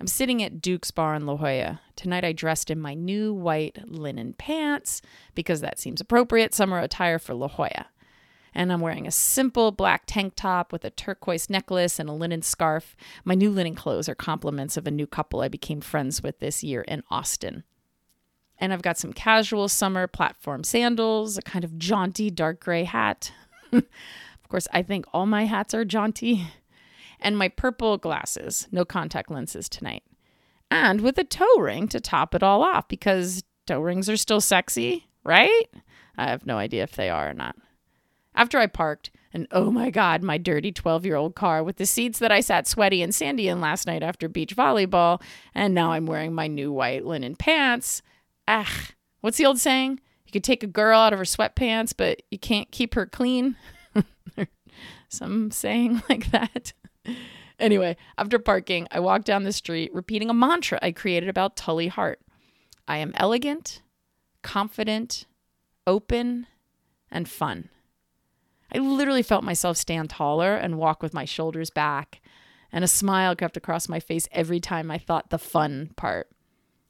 I'm 0.00 0.06
sitting 0.06 0.40
at 0.42 0.62
Duke's 0.62 0.92
Bar 0.92 1.16
in 1.16 1.26
La 1.26 1.36
Jolla. 1.36 1.80
Tonight 1.96 2.24
I 2.24 2.32
dressed 2.32 2.70
in 2.70 2.80
my 2.80 2.94
new 2.94 3.34
white 3.34 3.78
linen 3.86 4.34
pants 4.34 5.02
because 5.34 5.60
that 5.60 5.80
seems 5.80 6.00
appropriate 6.00 6.54
summer 6.54 6.78
attire 6.78 7.18
for 7.18 7.34
La 7.34 7.48
Jolla. 7.48 7.86
And 8.54 8.72
I'm 8.72 8.80
wearing 8.80 9.06
a 9.06 9.12
simple 9.12 9.72
black 9.72 10.04
tank 10.06 10.34
top 10.36 10.72
with 10.72 10.84
a 10.84 10.90
turquoise 10.90 11.50
necklace 11.50 11.98
and 11.98 12.08
a 12.08 12.12
linen 12.12 12.42
scarf. 12.42 12.96
My 13.24 13.34
new 13.34 13.50
linen 13.50 13.74
clothes 13.74 14.08
are 14.08 14.14
compliments 14.14 14.76
of 14.76 14.86
a 14.86 14.92
new 14.92 15.06
couple 15.06 15.40
I 15.40 15.48
became 15.48 15.80
friends 15.80 16.22
with 16.22 16.38
this 16.38 16.62
year 16.62 16.82
in 16.82 17.02
Austin. 17.10 17.64
And 18.58 18.72
I've 18.72 18.82
got 18.82 18.98
some 18.98 19.12
casual 19.12 19.68
summer 19.68 20.06
platform 20.06 20.64
sandals, 20.64 21.38
a 21.38 21.42
kind 21.42 21.64
of 21.64 21.78
jaunty 21.78 22.30
dark 22.30 22.60
gray 22.60 22.84
hat. 22.84 23.32
of 23.72 23.84
course, 24.48 24.66
I 24.72 24.82
think 24.82 25.06
all 25.12 25.26
my 25.26 25.44
hats 25.44 25.74
are 25.74 25.84
jaunty. 25.84 26.46
And 27.20 27.36
my 27.36 27.48
purple 27.48 27.98
glasses, 27.98 28.68
no 28.70 28.84
contact 28.84 29.30
lenses 29.30 29.68
tonight. 29.68 30.02
And 30.70 31.00
with 31.00 31.18
a 31.18 31.24
toe 31.24 31.58
ring 31.58 31.88
to 31.88 32.00
top 32.00 32.34
it 32.34 32.42
all 32.42 32.62
off 32.62 32.88
because 32.88 33.42
toe 33.66 33.80
rings 33.80 34.08
are 34.08 34.16
still 34.16 34.40
sexy, 34.40 35.08
right? 35.24 35.64
I 36.16 36.28
have 36.28 36.46
no 36.46 36.58
idea 36.58 36.82
if 36.82 36.92
they 36.92 37.10
are 37.10 37.30
or 37.30 37.34
not. 37.34 37.56
After 38.34 38.58
I 38.58 38.66
parked, 38.66 39.10
and 39.32 39.48
oh 39.50 39.70
my 39.70 39.90
God, 39.90 40.22
my 40.22 40.38
dirty 40.38 40.72
12 40.72 41.04
year 41.04 41.16
old 41.16 41.34
car 41.34 41.62
with 41.62 41.76
the 41.76 41.86
seats 41.86 42.18
that 42.18 42.32
I 42.32 42.40
sat 42.40 42.66
sweaty 42.66 43.02
and 43.02 43.14
sandy 43.14 43.48
in 43.48 43.60
last 43.60 43.86
night 43.86 44.02
after 44.02 44.28
beach 44.28 44.56
volleyball, 44.56 45.20
and 45.54 45.74
now 45.74 45.92
I'm 45.92 46.06
wearing 46.06 46.32
my 46.32 46.46
new 46.46 46.72
white 46.72 47.04
linen 47.04 47.34
pants 47.34 48.02
ah, 48.48 48.88
what's 49.20 49.36
the 49.36 49.46
old 49.46 49.60
saying? 49.60 50.00
You 50.26 50.32
could 50.32 50.42
take 50.44 50.64
a 50.64 50.66
girl 50.66 50.98
out 50.98 51.12
of 51.12 51.18
her 51.20 51.24
sweatpants, 51.24 51.94
but 51.96 52.22
you 52.30 52.38
can't 52.38 52.70
keep 52.72 52.94
her 52.94 53.06
clean. 53.06 53.56
Some 55.08 55.50
saying 55.50 56.02
like 56.08 56.30
that. 56.32 56.72
anyway, 57.60 57.96
after 58.16 58.38
parking, 58.38 58.88
I 58.90 59.00
walked 59.00 59.26
down 59.26 59.44
the 59.44 59.52
street 59.52 59.94
repeating 59.94 60.30
a 60.30 60.34
mantra 60.34 60.78
I 60.82 60.92
created 60.92 61.28
about 61.28 61.56
Tully 61.56 61.88
Hart. 61.88 62.20
I 62.88 62.98
am 62.98 63.12
elegant, 63.14 63.82
confident, 64.42 65.26
open, 65.86 66.46
and 67.10 67.28
fun. 67.28 67.68
I 68.72 68.78
literally 68.78 69.22
felt 69.22 69.44
myself 69.44 69.76
stand 69.76 70.10
taller 70.10 70.54
and 70.54 70.78
walk 70.78 71.02
with 71.02 71.14
my 71.14 71.24
shoulders 71.24 71.70
back, 71.70 72.20
and 72.70 72.84
a 72.84 72.88
smile 72.88 73.34
crept 73.34 73.56
across 73.56 73.88
my 73.88 74.00
face 74.00 74.28
every 74.30 74.60
time 74.60 74.90
I 74.90 74.98
thought 74.98 75.30
the 75.30 75.38
fun 75.38 75.90
part. 75.96 76.28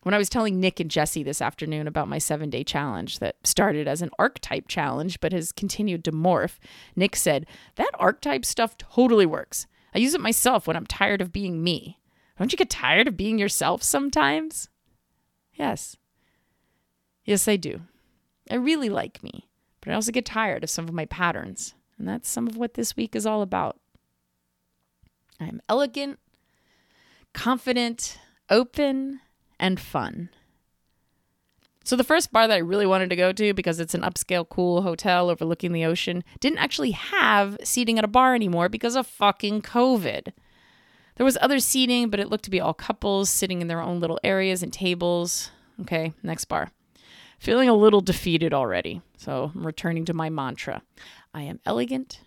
When 0.09 0.15
I 0.15 0.19
was 0.19 0.31
telling 0.31 0.59
Nick 0.59 0.81
and 0.81 0.91
Jesse 0.91 1.23
this 1.23 1.43
afternoon 1.43 1.87
about 1.87 2.09
my 2.09 2.17
seven 2.17 2.49
day 2.49 2.65
challenge 2.65 3.19
that 3.19 3.37
started 3.45 3.87
as 3.87 4.01
an 4.01 4.09
archetype 4.19 4.67
challenge 4.67 5.21
but 5.21 5.35
has 5.35 5.53
continued 5.53 6.03
to 6.07 6.13
morph, 6.13 6.57
Nick 6.97 7.15
said, 7.15 7.45
That 7.75 7.91
archetype 7.93 8.47
stuff 8.47 8.79
totally 8.79 9.27
works. 9.27 9.67
I 9.95 9.99
use 9.99 10.15
it 10.15 10.23
myself 10.23 10.67
when 10.67 10.79
I'm 10.79 10.87
tired 10.87 11.21
of 11.21 11.31
being 11.31 11.63
me. 11.63 12.01
Don't 12.39 12.51
you 12.51 12.57
get 12.57 12.71
tired 12.71 13.07
of 13.07 13.19
being 13.19 13.39
yourself 13.39 13.83
sometimes? 13.83 14.71
Yes. 15.53 15.99
Yes, 17.27 17.47
I 17.47 17.57
do. 17.57 17.83
I 18.51 18.55
really 18.55 18.89
like 18.89 19.23
me, 19.23 19.51
but 19.83 19.91
I 19.91 19.95
also 19.95 20.11
get 20.11 20.25
tired 20.25 20.65
of 20.65 20.71
some 20.71 20.89
of 20.89 20.95
my 20.95 21.05
patterns. 21.05 21.75
And 21.99 22.09
that's 22.09 22.31
some 22.31 22.47
of 22.47 22.57
what 22.57 22.73
this 22.73 22.97
week 22.97 23.15
is 23.15 23.27
all 23.27 23.43
about. 23.43 23.79
I'm 25.39 25.61
elegant, 25.69 26.19
confident, 27.35 28.19
open, 28.49 29.21
and 29.59 29.79
fun. 29.81 30.31
So, 31.85 31.97
the 31.97 32.05
first 32.05 32.33
bar 32.33 32.47
that 32.47 32.55
I 32.55 32.59
really 32.59 32.85
wanted 32.85 33.09
to 33.11 33.17
go 33.17 33.33
to 33.33 33.55
because 33.55 33.81
it's 33.81 33.95
an 33.95 34.03
upscale, 34.03 34.47
cool 34.47 34.83
hotel 34.83 35.31
overlooking 35.31 35.73
the 35.73 35.87
ocean 35.87 36.23
didn't 36.39 36.59
actually 36.59 36.91
have 36.91 37.57
seating 37.65 37.99
at 37.99 38.05
a 38.05 38.09
bar 38.09 38.35
anymore 38.35 38.69
because 38.69 38.95
of 38.95 39.07
fucking 39.07 39.63
COVID. 39.63 40.33
There 41.17 41.25
was 41.25 41.39
other 41.41 41.59
seating, 41.59 42.11
but 42.11 42.21
it 42.21 42.29
looked 42.29 42.45
to 42.45 42.51
be 42.51 42.61
all 42.61 42.75
couples 42.75 43.31
sitting 43.31 43.63
in 43.63 43.69
their 43.69 43.81
own 43.81 44.01
little 44.01 44.21
areas 44.23 44.63
and 44.63 44.73
tables. 44.73 45.51
Okay, 45.81 46.13
next 46.23 46.45
bar. 46.45 46.71
Feeling 47.39 47.69
a 47.69 47.75
little 47.75 48.01
defeated 48.01 48.53
already, 48.53 49.01
so 49.17 49.51
I'm 49.55 49.67
returning 49.67 50.05
to 50.07 50.15
my 50.15 50.29
mantra 50.29 50.83
I 51.33 51.43
am 51.43 51.61
elegant, 51.65 52.21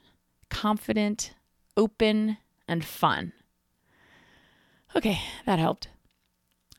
confident, 0.49 1.33
open, 1.77 2.37
and 2.67 2.83
fun. 2.83 3.33
Okay, 4.95 5.19
that 5.45 5.59
helped. 5.59 5.87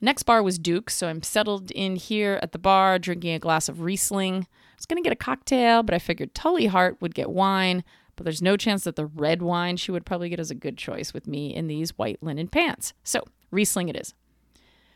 Next 0.05 0.25
bar 0.25 0.43
was 0.43 0.59
Duke's, 0.59 0.97
so 0.97 1.07
I'm 1.07 1.23
settled 1.23 1.71
in 1.71 1.95
here 1.95 2.41
at 2.43 2.51
the 2.51 2.59
bar 2.59 2.99
drinking 2.99 3.35
a 3.35 3.39
glass 3.39 3.69
of 3.69 3.83
Riesling. 3.83 4.49
I 4.51 4.75
was 4.77 4.85
going 4.85 5.01
to 5.01 5.09
get 5.09 5.13
a 5.13 5.25
cocktail, 5.25 5.85
but 5.85 5.95
I 5.95 6.01
figured 6.01 6.35
Tully 6.35 6.67
Hart 6.67 7.01
would 7.01 7.15
get 7.15 7.31
wine, 7.31 7.85
but 8.17 8.25
there's 8.25 8.43
no 8.43 8.57
chance 8.57 8.83
that 8.83 8.97
the 8.97 9.07
red 9.07 9.43
wine 9.43 9.77
she 9.77 9.93
would 9.93 10.05
probably 10.05 10.29
get 10.29 10.41
is 10.41 10.51
a 10.51 10.57
good 10.57 10.77
choice 10.77 11.15
with 11.15 11.29
me 11.29 11.55
in 11.55 11.69
these 11.69 11.97
white 11.97 12.21
linen 12.21 12.49
pants. 12.49 12.95
So, 13.05 13.23
Riesling 13.53 13.89
it 13.89 13.97
is. 13.97 14.13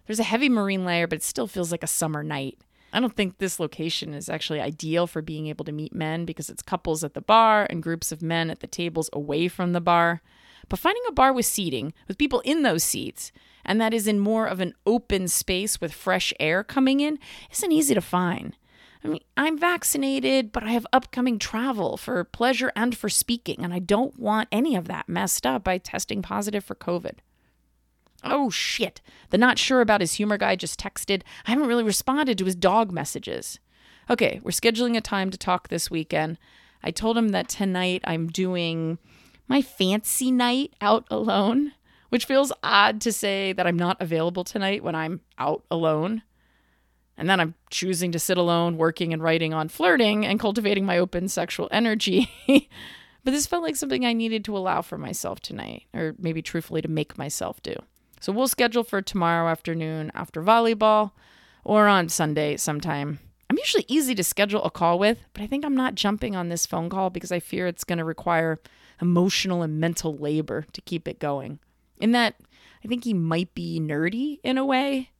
There's 0.06 0.18
a 0.18 0.25
heavy 0.25 0.48
marine 0.48 0.84
layer, 0.84 1.06
but 1.06 1.18
it 1.18 1.22
still 1.22 1.46
feels 1.46 1.70
like 1.70 1.84
a 1.84 1.88
summer 1.88 2.25
night. 2.25 2.58
I 2.92 2.98
don't 2.98 3.14
think 3.14 3.38
this 3.38 3.60
location 3.60 4.12
is 4.12 4.28
actually 4.28 4.60
ideal 4.60 5.06
for 5.06 5.22
being 5.22 5.46
able 5.46 5.64
to 5.66 5.72
meet 5.72 5.94
men 5.94 6.25
because 6.25 6.50
it's 6.50 6.62
couples 6.62 7.04
at 7.04 7.14
the 7.14 7.20
bar 7.20 7.66
and 7.70 7.82
groups 7.82 8.10
of 8.10 8.22
men 8.22 8.50
at 8.50 8.58
the 8.58 8.66
tables 8.66 9.08
away 9.12 9.46
from 9.46 9.72
the 9.72 9.80
bar. 9.80 10.20
But 10.68 10.80
finding 10.80 11.02
a 11.08 11.12
bar 11.12 11.32
with 11.32 11.46
seating, 11.46 11.92
with 12.08 12.18
people 12.18 12.40
in 12.40 12.62
those 12.62 12.82
seats, 12.82 13.30
and 13.66 13.78
that 13.80 13.92
is 13.92 14.06
in 14.06 14.18
more 14.18 14.46
of 14.46 14.61
an 14.61 14.73
open 14.87 15.28
space 15.28 15.80
with 15.80 15.92
fresh 15.92 16.32
air 16.40 16.64
coming 16.64 17.00
in, 17.00 17.18
isn't 17.52 17.73
easy 17.73 17.92
to 17.92 18.00
find. 18.00 18.56
I 19.04 19.08
mean, 19.08 19.20
I'm 19.37 19.58
vaccinated, 19.58 20.50
but 20.50 20.64
I 20.64 20.70
have 20.70 20.87
upcoming 20.92 21.38
travel 21.38 21.96
for 21.96 22.25
pleasure 22.25 22.73
and 22.75 22.96
for 22.96 23.08
speaking, 23.08 23.62
and 23.62 23.75
I 23.75 23.78
don't 23.78 24.18
want 24.18 24.49
any 24.50 24.75
of 24.75 24.88
that 24.88 25.08
messed 25.08 25.46
up 25.46 25.62
by 25.62 25.78
testing 25.78 26.23
positive 26.23 26.64
for 26.64 26.75
COVID. 26.75 27.18
Oh 28.25 28.50
shit, 28.50 29.00
the 29.30 29.38
not 29.38 29.58
sure 29.58 29.80
about 29.80 30.00
his 30.00 30.14
humor 30.14 30.38
guy 30.38 30.56
just 30.56 30.80
texted. 30.80 31.23
I 31.46 31.50
haven't 31.50 31.68
really 31.68 31.85
responded 31.85 32.38
to 32.38 32.46
his 32.46 32.56
dog 32.56 32.90
messages. 32.90 33.61
Okay, 34.08 34.40
we're 34.42 34.50
scheduling 34.50 34.96
a 34.96 35.00
time 35.00 35.30
to 35.30 35.38
talk 35.38 35.68
this 35.68 35.90
weekend. 35.90 36.38
I 36.82 36.90
told 36.90 37.18
him 37.18 37.28
that 37.28 37.49
tonight 37.49 38.00
I'm 38.04 38.28
doing 38.28 38.99
my 39.49 39.62
fancy 39.62 40.30
night 40.30 40.75
out 40.80 41.06
alone, 41.11 41.73
which 42.16 42.25
feels 42.25 42.50
odd 42.62 42.99
to 42.99 43.12
say 43.12 43.52
that 43.52 43.66
I'm 43.66 43.76
not 43.76 44.00
available 44.00 44.42
tonight 44.42 44.82
when 44.82 44.94
I'm 44.94 45.20
out 45.37 45.64
alone. 45.70 46.23
And 47.14 47.28
then 47.28 47.40
I'm 47.40 47.54
choosing 47.68 48.11
to 48.12 48.18
sit 48.18 48.38
alone, 48.38 48.78
working 48.78 49.12
and 49.12 49.23
writing 49.23 49.52
on 49.52 49.68
flirting 49.68 50.25
and 50.25 50.40
cultivating 50.40 50.87
my 50.87 50.96
open 50.96 51.28
sexual 51.28 51.68
energy. 51.70 52.30
but 52.49 53.32
this 53.32 53.46
felt 53.46 53.64
like 53.64 53.76
something 53.76 54.06
I 54.06 54.14
needed 54.14 54.46
to 54.46 54.56
allow 54.56 54.80
for 54.80 54.96
myself 54.96 55.40
tonight, 55.40 55.82
or 55.92 56.14
maybe 56.18 56.40
truthfully 56.40 56.80
to 56.80 56.88
make 56.88 57.18
myself 57.18 57.62
do. 57.62 57.75
So 58.23 58.32
we'll 58.32 58.49
schedule 58.49 58.82
for 58.82 59.02
tomorrow 59.02 59.50
afternoon 59.50 60.11
after 60.14 60.42
volleyball 60.42 61.11
or 61.64 61.87
on 61.87 62.08
Sunday 62.08 62.56
sometime. 62.56 63.18
I'm 63.50 63.58
usually 63.58 63.85
easy 63.88 64.14
to 64.14 64.25
schedule 64.25 64.64
a 64.64 64.70
call 64.70 64.99
with, 64.99 65.18
but 65.35 65.42
I 65.42 65.46
think 65.46 65.66
I'm 65.66 65.76
not 65.76 65.96
jumping 65.96 66.35
on 66.35 66.49
this 66.49 66.64
phone 66.64 66.88
call 66.88 67.11
because 67.11 67.30
I 67.30 67.40
fear 67.40 67.66
it's 67.66 67.85
going 67.85 67.99
to 67.99 68.04
require 68.04 68.58
emotional 69.02 69.61
and 69.61 69.78
mental 69.78 70.16
labor 70.16 70.64
to 70.73 70.80
keep 70.80 71.06
it 71.06 71.18
going. 71.18 71.58
In 71.98 72.12
that, 72.12 72.36
I 72.84 72.88
think 72.88 73.04
he 73.04 73.14
might 73.14 73.54
be 73.54 73.80
nerdy 73.80 74.38
in 74.42 74.58
a 74.58 74.64
way, 74.64 75.10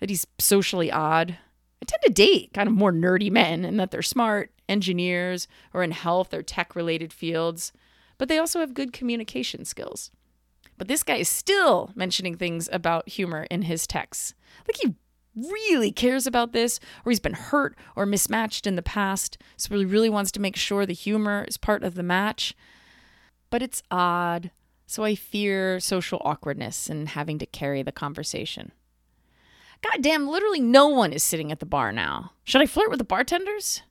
that 0.00 0.10
he's 0.10 0.26
socially 0.38 0.90
odd. 0.90 1.38
I 1.82 1.84
tend 1.86 2.02
to 2.04 2.12
date 2.12 2.52
kind 2.52 2.68
of 2.68 2.74
more 2.74 2.92
nerdy 2.92 3.30
men 3.30 3.64
in 3.64 3.76
that 3.76 3.90
they're 3.90 4.02
smart, 4.02 4.50
engineers, 4.68 5.46
or 5.72 5.82
in 5.82 5.90
health 5.92 6.34
or 6.34 6.42
tech 6.42 6.74
related 6.74 7.12
fields, 7.12 7.72
but 8.18 8.28
they 8.28 8.38
also 8.38 8.60
have 8.60 8.74
good 8.74 8.92
communication 8.92 9.64
skills. 9.64 10.10
But 10.76 10.88
this 10.88 11.02
guy 11.02 11.16
is 11.16 11.28
still 11.28 11.92
mentioning 11.94 12.36
things 12.36 12.68
about 12.72 13.08
humor 13.08 13.46
in 13.50 13.62
his 13.62 13.86
texts. 13.86 14.34
Like 14.66 14.78
he 14.82 14.94
really 15.36 15.92
cares 15.92 16.26
about 16.26 16.52
this, 16.52 16.80
or 17.04 17.10
he's 17.10 17.20
been 17.20 17.34
hurt 17.34 17.76
or 17.96 18.06
mismatched 18.06 18.66
in 18.66 18.76
the 18.76 18.82
past, 18.82 19.38
so 19.56 19.76
he 19.76 19.84
really 19.84 20.10
wants 20.10 20.32
to 20.32 20.40
make 20.40 20.56
sure 20.56 20.86
the 20.86 20.92
humor 20.92 21.44
is 21.46 21.56
part 21.56 21.82
of 21.82 21.94
the 21.94 22.02
match. 22.02 22.54
But 23.50 23.62
it's 23.62 23.82
odd, 23.90 24.50
so 24.86 25.04
I 25.04 25.14
fear 25.14 25.80
social 25.80 26.20
awkwardness 26.24 26.88
and 26.88 27.08
having 27.08 27.38
to 27.38 27.46
carry 27.46 27.82
the 27.82 27.92
conversation. 27.92 28.72
Goddamn, 29.82 30.28
literally 30.28 30.60
no 30.60 30.88
one 30.88 31.12
is 31.12 31.22
sitting 31.22 31.52
at 31.52 31.60
the 31.60 31.66
bar 31.66 31.92
now. 31.92 32.32
Should 32.44 32.62
I 32.62 32.66
flirt 32.66 32.90
with 32.90 32.98
the 32.98 33.04
bartenders? 33.04 33.82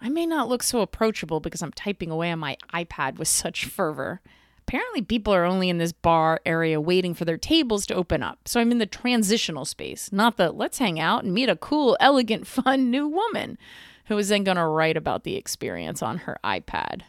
I 0.00 0.08
may 0.08 0.26
not 0.26 0.48
look 0.48 0.62
so 0.62 0.80
approachable 0.80 1.40
because 1.40 1.62
I'm 1.62 1.72
typing 1.72 2.10
away 2.10 2.30
on 2.30 2.38
my 2.38 2.56
iPad 2.74 3.18
with 3.18 3.28
such 3.28 3.64
fervor. 3.64 4.20
Apparently, 4.60 5.00
people 5.00 5.32
are 5.32 5.44
only 5.44 5.68
in 5.68 5.78
this 5.78 5.92
bar 5.92 6.40
area 6.44 6.80
waiting 6.80 7.14
for 7.14 7.24
their 7.24 7.38
tables 7.38 7.86
to 7.86 7.94
open 7.94 8.22
up. 8.22 8.48
So 8.48 8.60
I'm 8.60 8.72
in 8.72 8.78
the 8.78 8.86
transitional 8.86 9.64
space, 9.64 10.12
not 10.12 10.36
the 10.36 10.50
let's 10.50 10.78
hang 10.78 11.00
out 11.00 11.24
and 11.24 11.32
meet 11.32 11.48
a 11.48 11.56
cool, 11.56 11.96
elegant, 12.00 12.46
fun 12.46 12.90
new 12.90 13.06
woman 13.06 13.58
who 14.06 14.18
is 14.18 14.28
then 14.28 14.44
going 14.44 14.56
to 14.56 14.66
write 14.66 14.96
about 14.96 15.24
the 15.24 15.36
experience 15.36 16.02
on 16.02 16.18
her 16.18 16.38
iPad. 16.44 17.02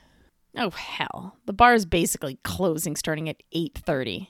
Oh 0.58 0.72
hell. 0.72 1.38
The 1.46 1.54
bar 1.54 1.76
is 1.76 1.86
basically 1.86 2.40
closing 2.44 2.96
starting 2.96 3.30
at 3.30 3.44
8:30. 3.54 4.30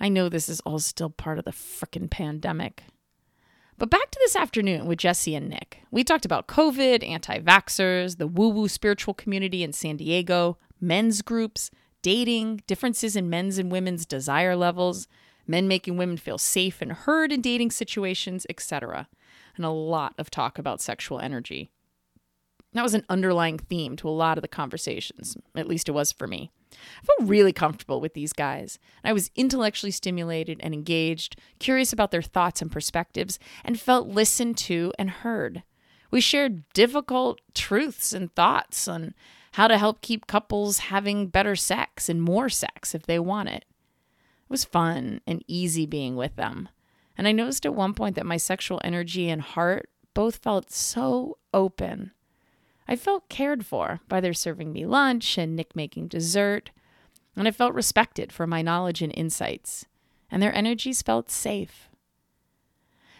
I 0.00 0.08
know 0.08 0.28
this 0.28 0.48
is 0.48 0.60
all 0.60 0.78
still 0.78 1.10
part 1.10 1.38
of 1.38 1.44
the 1.44 1.50
frickin' 1.50 2.10
pandemic. 2.10 2.84
But 3.76 3.90
back 3.90 4.10
to 4.10 4.18
this 4.20 4.34
afternoon 4.34 4.86
with 4.86 4.98
Jesse 4.98 5.34
and 5.34 5.48
Nick. 5.48 5.82
We 5.90 6.02
talked 6.02 6.24
about 6.24 6.48
COVID, 6.48 7.06
anti 7.06 7.38
vaxxers, 7.40 8.16
the 8.16 8.26
woo 8.26 8.48
woo 8.48 8.66
spiritual 8.66 9.14
community 9.14 9.62
in 9.62 9.72
San 9.72 9.98
Diego, 9.98 10.56
men's 10.80 11.20
groups, 11.22 11.70
dating, 12.02 12.62
differences 12.66 13.14
in 13.14 13.28
men's 13.28 13.58
and 13.58 13.70
women's 13.70 14.06
desire 14.06 14.56
levels, 14.56 15.06
men 15.46 15.68
making 15.68 15.96
women 15.96 16.16
feel 16.16 16.38
safe 16.38 16.80
and 16.80 16.92
heard 16.92 17.30
in 17.30 17.40
dating 17.40 17.70
situations, 17.70 18.46
etc. 18.48 19.06
And 19.54 19.64
a 19.64 19.70
lot 19.70 20.14
of 20.16 20.30
talk 20.30 20.58
about 20.58 20.80
sexual 20.80 21.20
energy. 21.20 21.70
That 22.74 22.82
was 22.82 22.94
an 22.94 23.04
underlying 23.08 23.58
theme 23.58 23.96
to 23.96 24.08
a 24.08 24.10
lot 24.10 24.38
of 24.38 24.42
the 24.42 24.48
conversations, 24.48 25.36
at 25.56 25.68
least 25.68 25.88
it 25.88 25.92
was 25.92 26.12
for 26.12 26.26
me. 26.26 26.50
I 26.72 27.06
felt 27.06 27.28
really 27.28 27.52
comfortable 27.52 28.00
with 28.00 28.14
these 28.14 28.32
guys. 28.32 28.78
I 29.02 29.12
was 29.12 29.30
intellectually 29.34 29.90
stimulated 29.90 30.60
and 30.62 30.74
engaged, 30.74 31.40
curious 31.58 31.92
about 31.92 32.10
their 32.10 32.22
thoughts 32.22 32.60
and 32.60 32.70
perspectives, 32.70 33.38
and 33.64 33.80
felt 33.80 34.08
listened 34.08 34.58
to 34.58 34.92
and 34.98 35.10
heard. 35.10 35.62
We 36.10 36.20
shared 36.20 36.68
difficult 36.72 37.40
truths 37.54 38.12
and 38.12 38.34
thoughts 38.34 38.86
on 38.86 39.14
how 39.52 39.66
to 39.68 39.78
help 39.78 40.02
keep 40.02 40.26
couples 40.26 40.78
having 40.78 41.28
better 41.28 41.56
sex 41.56 42.08
and 42.08 42.22
more 42.22 42.48
sex 42.48 42.94
if 42.94 43.06
they 43.06 43.18
want 43.18 43.48
it. 43.48 43.64
It 43.64 44.50
was 44.50 44.64
fun 44.64 45.20
and 45.26 45.42
easy 45.46 45.86
being 45.86 46.16
with 46.16 46.36
them. 46.36 46.68
And 47.16 47.26
I 47.26 47.32
noticed 47.32 47.66
at 47.66 47.74
one 47.74 47.94
point 47.94 48.14
that 48.16 48.26
my 48.26 48.36
sexual 48.36 48.80
energy 48.84 49.28
and 49.28 49.42
heart 49.42 49.90
both 50.14 50.36
felt 50.36 50.70
so 50.70 51.38
open. 51.52 52.12
I 52.88 52.96
felt 52.96 53.28
cared 53.28 53.66
for 53.66 54.00
by 54.08 54.20
their 54.20 54.32
serving 54.32 54.72
me 54.72 54.86
lunch 54.86 55.36
and 55.36 55.54
Nick 55.54 55.76
making 55.76 56.08
dessert, 56.08 56.70
and 57.36 57.46
I 57.46 57.50
felt 57.50 57.74
respected 57.74 58.32
for 58.32 58.46
my 58.46 58.62
knowledge 58.62 59.02
and 59.02 59.12
insights, 59.14 59.84
and 60.30 60.42
their 60.42 60.54
energies 60.54 61.02
felt 61.02 61.30
safe. 61.30 61.90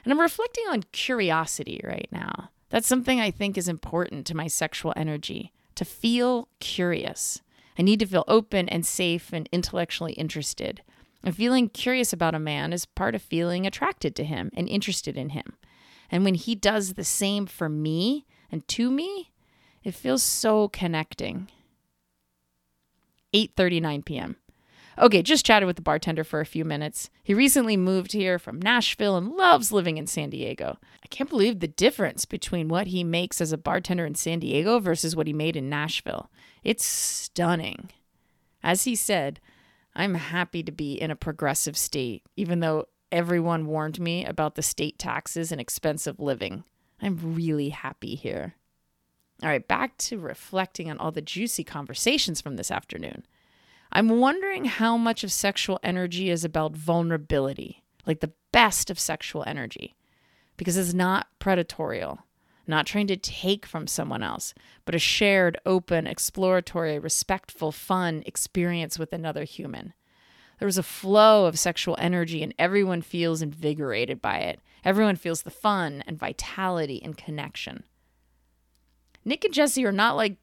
And 0.04 0.12
I'm 0.12 0.20
reflecting 0.20 0.64
on 0.70 0.84
curiosity 0.92 1.80
right 1.84 2.08
now. 2.10 2.50
That's 2.70 2.86
something 2.86 3.20
I 3.20 3.30
think 3.30 3.58
is 3.58 3.68
important 3.68 4.26
to 4.26 4.36
my 4.36 4.46
sexual 4.46 4.94
energy 4.96 5.52
to 5.74 5.84
feel 5.84 6.48
curious. 6.60 7.42
I 7.78 7.82
need 7.82 8.00
to 8.00 8.06
feel 8.06 8.24
open 8.26 8.68
and 8.68 8.86
safe 8.86 9.32
and 9.32 9.48
intellectually 9.52 10.14
interested. 10.14 10.82
And 11.22 11.36
feeling 11.36 11.68
curious 11.68 12.12
about 12.12 12.34
a 12.34 12.40
man 12.40 12.72
is 12.72 12.86
part 12.86 13.14
of 13.14 13.22
feeling 13.22 13.66
attracted 13.66 14.16
to 14.16 14.24
him 14.24 14.50
and 14.56 14.68
interested 14.68 15.16
in 15.16 15.30
him. 15.30 15.56
And 16.10 16.24
when 16.24 16.34
he 16.34 16.54
does 16.54 16.94
the 16.94 17.04
same 17.04 17.46
for 17.46 17.68
me 17.68 18.26
and 18.50 18.66
to 18.68 18.90
me, 18.90 19.30
it 19.88 19.94
feels 19.94 20.22
so 20.22 20.68
connecting. 20.68 21.48
8:39 23.34 24.04
p.m. 24.04 24.36
Okay, 24.98 25.22
just 25.22 25.46
chatted 25.46 25.66
with 25.66 25.76
the 25.76 25.82
bartender 25.82 26.24
for 26.24 26.40
a 26.40 26.46
few 26.46 26.64
minutes. 26.64 27.08
He 27.22 27.32
recently 27.32 27.76
moved 27.76 28.12
here 28.12 28.38
from 28.38 28.60
Nashville 28.60 29.16
and 29.16 29.30
loves 29.30 29.70
living 29.70 29.96
in 29.96 30.08
San 30.08 30.30
Diego. 30.30 30.78
I 31.04 31.06
can't 31.06 31.30
believe 31.30 31.60
the 31.60 31.68
difference 31.68 32.24
between 32.24 32.68
what 32.68 32.88
he 32.88 33.04
makes 33.04 33.40
as 33.40 33.52
a 33.52 33.58
bartender 33.58 34.04
in 34.04 34.16
San 34.16 34.40
Diego 34.40 34.80
versus 34.80 35.14
what 35.14 35.28
he 35.28 35.32
made 35.32 35.56
in 35.56 35.68
Nashville. 35.68 36.30
It's 36.64 36.84
stunning. 36.84 37.90
As 38.62 38.84
he 38.84 38.96
said, 38.96 39.40
I'm 39.94 40.14
happy 40.14 40.62
to 40.64 40.72
be 40.72 40.94
in 40.94 41.10
a 41.10 41.16
progressive 41.16 41.76
state, 41.76 42.24
even 42.36 42.60
though 42.60 42.86
everyone 43.12 43.66
warned 43.66 44.00
me 44.00 44.24
about 44.24 44.56
the 44.56 44.62
state 44.62 44.98
taxes 44.98 45.52
and 45.52 45.60
expensive 45.60 46.18
living. 46.18 46.64
I'm 47.00 47.34
really 47.34 47.68
happy 47.68 48.16
here. 48.16 48.56
All 49.42 49.48
right, 49.48 49.66
back 49.66 49.96
to 49.98 50.18
reflecting 50.18 50.90
on 50.90 50.98
all 50.98 51.12
the 51.12 51.22
juicy 51.22 51.62
conversations 51.62 52.40
from 52.40 52.56
this 52.56 52.72
afternoon. 52.72 53.24
I'm 53.92 54.20
wondering 54.20 54.64
how 54.64 54.96
much 54.96 55.22
of 55.22 55.30
sexual 55.30 55.78
energy 55.82 56.28
is 56.28 56.44
about 56.44 56.74
vulnerability, 56.74 57.84
like 58.04 58.20
the 58.20 58.32
best 58.52 58.90
of 58.90 58.98
sexual 58.98 59.44
energy, 59.46 59.94
because 60.56 60.76
it's 60.76 60.92
not 60.92 61.28
predatorial, 61.40 62.18
not 62.66 62.84
trying 62.84 63.06
to 63.06 63.16
take 63.16 63.64
from 63.64 63.86
someone 63.86 64.24
else, 64.24 64.54
but 64.84 64.96
a 64.96 64.98
shared, 64.98 65.56
open, 65.64 66.06
exploratory, 66.08 66.98
respectful, 66.98 67.70
fun 67.70 68.24
experience 68.26 68.98
with 68.98 69.12
another 69.12 69.44
human. 69.44 69.94
There's 70.58 70.78
a 70.78 70.82
flow 70.82 71.46
of 71.46 71.58
sexual 71.58 71.96
energy, 72.00 72.42
and 72.42 72.52
everyone 72.58 73.02
feels 73.02 73.40
invigorated 73.40 74.20
by 74.20 74.38
it. 74.38 74.60
Everyone 74.84 75.16
feels 75.16 75.42
the 75.42 75.50
fun 75.50 76.02
and 76.08 76.18
vitality 76.18 77.00
and 77.02 77.16
connection. 77.16 77.84
Nick 79.24 79.44
and 79.44 79.54
Jesse 79.54 79.84
are 79.84 79.92
not 79.92 80.16
like 80.16 80.36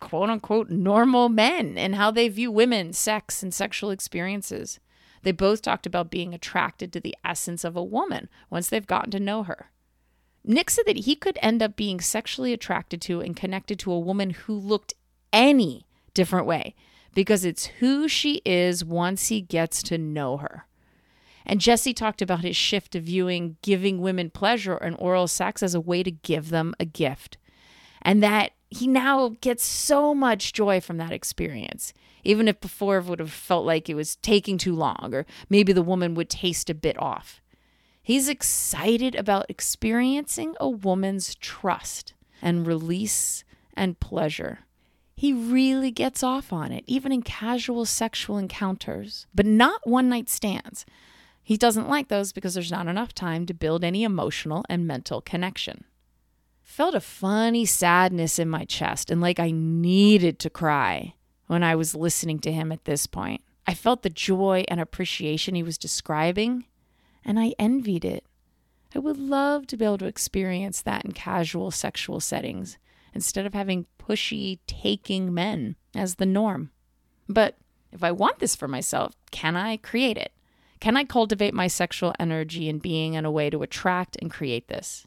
quote 0.00 0.30
unquote 0.30 0.70
normal 0.70 1.28
men 1.28 1.76
and 1.76 1.94
how 1.94 2.10
they 2.10 2.28
view 2.28 2.50
women, 2.50 2.92
sex, 2.92 3.42
and 3.42 3.52
sexual 3.52 3.90
experiences. 3.90 4.80
They 5.22 5.32
both 5.32 5.60
talked 5.62 5.86
about 5.86 6.10
being 6.10 6.32
attracted 6.32 6.92
to 6.92 7.00
the 7.00 7.14
essence 7.24 7.64
of 7.64 7.76
a 7.76 7.84
woman 7.84 8.28
once 8.48 8.68
they've 8.68 8.86
gotten 8.86 9.10
to 9.12 9.20
know 9.20 9.42
her. 9.42 9.70
Nick 10.42 10.70
said 10.70 10.86
that 10.86 11.04
he 11.04 11.14
could 11.14 11.38
end 11.42 11.62
up 11.62 11.76
being 11.76 12.00
sexually 12.00 12.54
attracted 12.54 13.02
to 13.02 13.20
and 13.20 13.36
connected 13.36 13.78
to 13.80 13.92
a 13.92 14.00
woman 14.00 14.30
who 14.30 14.54
looked 14.54 14.94
any 15.32 15.86
different 16.14 16.46
way 16.46 16.74
because 17.14 17.44
it's 17.44 17.66
who 17.66 18.08
she 18.08 18.40
is 18.46 18.84
once 18.84 19.28
he 19.28 19.40
gets 19.42 19.82
to 19.82 19.98
know 19.98 20.38
her. 20.38 20.66
And 21.44 21.60
Jesse 21.60 21.94
talked 21.94 22.22
about 22.22 22.44
his 22.44 22.56
shift 22.56 22.92
to 22.92 23.00
viewing 23.00 23.56
giving 23.62 24.00
women 24.00 24.30
pleasure 24.30 24.76
and 24.76 24.96
oral 24.98 25.26
sex 25.26 25.62
as 25.62 25.74
a 25.74 25.80
way 25.80 26.02
to 26.02 26.10
give 26.10 26.50
them 26.50 26.74
a 26.78 26.84
gift. 26.84 27.36
And 28.02 28.22
that 28.22 28.52
he 28.70 28.86
now 28.86 29.36
gets 29.40 29.64
so 29.64 30.14
much 30.14 30.52
joy 30.52 30.80
from 30.80 30.96
that 30.98 31.12
experience, 31.12 31.92
even 32.24 32.48
if 32.48 32.60
before 32.60 32.98
it 32.98 33.04
would 33.06 33.18
have 33.18 33.32
felt 33.32 33.66
like 33.66 33.88
it 33.88 33.94
was 33.94 34.16
taking 34.16 34.58
too 34.58 34.74
long 34.74 35.10
or 35.12 35.26
maybe 35.48 35.72
the 35.72 35.82
woman 35.82 36.14
would 36.14 36.30
taste 36.30 36.70
a 36.70 36.74
bit 36.74 36.98
off. 36.98 37.40
He's 38.02 38.28
excited 38.28 39.14
about 39.14 39.50
experiencing 39.50 40.54
a 40.58 40.68
woman's 40.68 41.34
trust 41.34 42.14
and 42.40 42.66
release 42.66 43.44
and 43.74 44.00
pleasure. 44.00 44.60
He 45.14 45.32
really 45.32 45.90
gets 45.90 46.22
off 46.22 46.52
on 46.52 46.72
it, 46.72 46.84
even 46.86 47.12
in 47.12 47.22
casual 47.22 47.84
sexual 47.84 48.38
encounters, 48.38 49.26
but 49.34 49.44
not 49.44 49.86
one 49.86 50.08
night 50.08 50.30
stands. 50.30 50.86
He 51.42 51.56
doesn't 51.56 51.88
like 51.88 52.08
those 52.08 52.32
because 52.32 52.54
there's 52.54 52.70
not 52.70 52.86
enough 52.86 53.12
time 53.14 53.44
to 53.46 53.54
build 53.54 53.84
any 53.84 54.02
emotional 54.02 54.64
and 54.68 54.86
mental 54.86 55.20
connection 55.20 55.84
felt 56.70 56.94
a 56.94 57.00
funny 57.00 57.64
sadness 57.64 58.38
in 58.38 58.48
my 58.48 58.64
chest 58.64 59.10
and 59.10 59.20
like 59.20 59.40
I 59.40 59.50
needed 59.50 60.38
to 60.38 60.48
cry 60.48 61.14
when 61.48 61.64
I 61.64 61.74
was 61.74 61.96
listening 61.96 62.38
to 62.40 62.52
him 62.52 62.70
at 62.70 62.84
this 62.84 63.08
point. 63.08 63.42
I 63.66 63.74
felt 63.74 64.02
the 64.02 64.08
joy 64.08 64.64
and 64.68 64.80
appreciation 64.80 65.56
he 65.56 65.64
was 65.64 65.76
describing, 65.76 66.66
and 67.24 67.40
I 67.40 67.54
envied 67.58 68.04
it. 68.04 68.24
I 68.94 69.00
would 69.00 69.18
love 69.18 69.66
to 69.66 69.76
be 69.76 69.84
able 69.84 69.98
to 69.98 70.06
experience 70.06 70.80
that 70.82 71.04
in 71.04 71.10
casual 71.10 71.72
sexual 71.72 72.20
settings 72.20 72.78
instead 73.12 73.46
of 73.46 73.54
having 73.54 73.86
pushy, 73.98 74.60
taking 74.68 75.34
men 75.34 75.74
as 75.94 76.14
the 76.14 76.26
norm. 76.26 76.70
But 77.28 77.56
if 77.92 78.04
I 78.04 78.12
want 78.12 78.38
this 78.38 78.54
for 78.54 78.68
myself, 78.68 79.16
can 79.32 79.56
I 79.56 79.76
create 79.76 80.16
it? 80.16 80.32
Can 80.78 80.96
I 80.96 81.02
cultivate 81.02 81.52
my 81.52 81.66
sexual 81.66 82.14
energy 82.20 82.68
and 82.68 82.80
being 82.80 83.14
in 83.14 83.24
a 83.24 83.30
way 83.30 83.50
to 83.50 83.62
attract 83.62 84.16
and 84.22 84.30
create 84.30 84.68
this? 84.68 85.06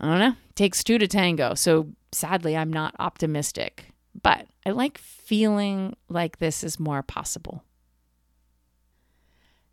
I 0.00 0.06
don't 0.06 0.18
know. 0.18 0.34
Takes 0.54 0.84
two 0.84 0.98
to 0.98 1.06
tango. 1.06 1.54
So 1.54 1.88
sadly, 2.12 2.56
I'm 2.56 2.72
not 2.72 2.94
optimistic. 2.98 3.92
But 4.22 4.46
I 4.66 4.70
like 4.70 4.98
feeling 4.98 5.96
like 6.08 6.38
this 6.38 6.64
is 6.64 6.80
more 6.80 7.02
possible. 7.02 7.64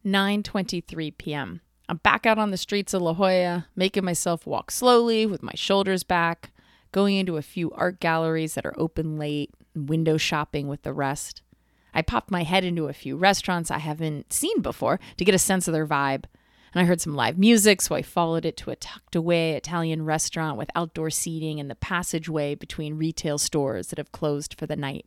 9:23 0.06 1.18
p.m. 1.18 1.62
I'm 1.90 1.98
back 1.98 2.26
out 2.26 2.40
on 2.40 2.52
the 2.52 2.58
streets 2.58 2.94
of 2.94 3.02
La 3.02 3.14
Jolla, 3.14 3.68
making 3.76 4.06
myself 4.06 4.46
walk 4.46 4.72
slowly 4.72 5.26
with 5.26 5.44
my 5.44 5.54
shoulders 5.56 6.04
back, 6.04 6.52
going 6.92 7.16
into 7.16 7.38
a 7.38 7.44
few 7.44 7.72
art 7.72 8.00
galleries 8.00 8.56
that 8.56 8.66
are 8.66 8.80
open 8.80 9.18
late, 9.18 9.52
window 9.76 10.18
shopping 10.18 10.68
with 10.68 10.84
the 10.84 10.94
rest. 10.94 11.42
I 11.94 12.02
popped 12.02 12.32
my 12.32 12.44
head 12.44 12.64
into 12.64 12.88
a 12.88 12.94
few 12.94 13.18
restaurants 13.18 13.72
I 13.72 13.78
haven't 13.80 14.34
seen 14.34 14.62
before 14.62 15.00
to 15.18 15.26
get 15.26 15.36
a 15.36 15.40
sense 15.40 15.68
of 15.68 15.74
their 15.74 15.88
vibe. 15.88 16.26
And 16.76 16.82
I 16.82 16.86
heard 16.86 17.00
some 17.00 17.16
live 17.16 17.38
music, 17.38 17.82
so 17.82 17.96
I 17.96 18.02
followed 18.02 18.44
it 18.44 18.58
to 18.58 18.70
a 18.70 18.76
tucked 18.76 19.16
away 19.16 19.54
Italian 19.54 20.04
restaurant 20.04 20.58
with 20.58 20.70
outdoor 20.76 21.10
seating 21.10 21.58
in 21.58 21.70
the 21.70 21.76
passageway 21.76 22.54
between 22.54 22.98
retail 22.98 23.38
stores 23.38 23.88
that 23.88 23.98
have 23.98 24.12
closed 24.12 24.56
for 24.60 24.66
the 24.66 24.76
night. 24.76 25.06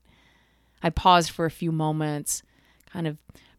I 0.83 0.89
paused 0.89 1.31
for 1.31 1.45
a 1.45 1.51
few 1.51 1.71
moments, 1.71 2.43
kind 2.91 3.07
of 3.07 3.19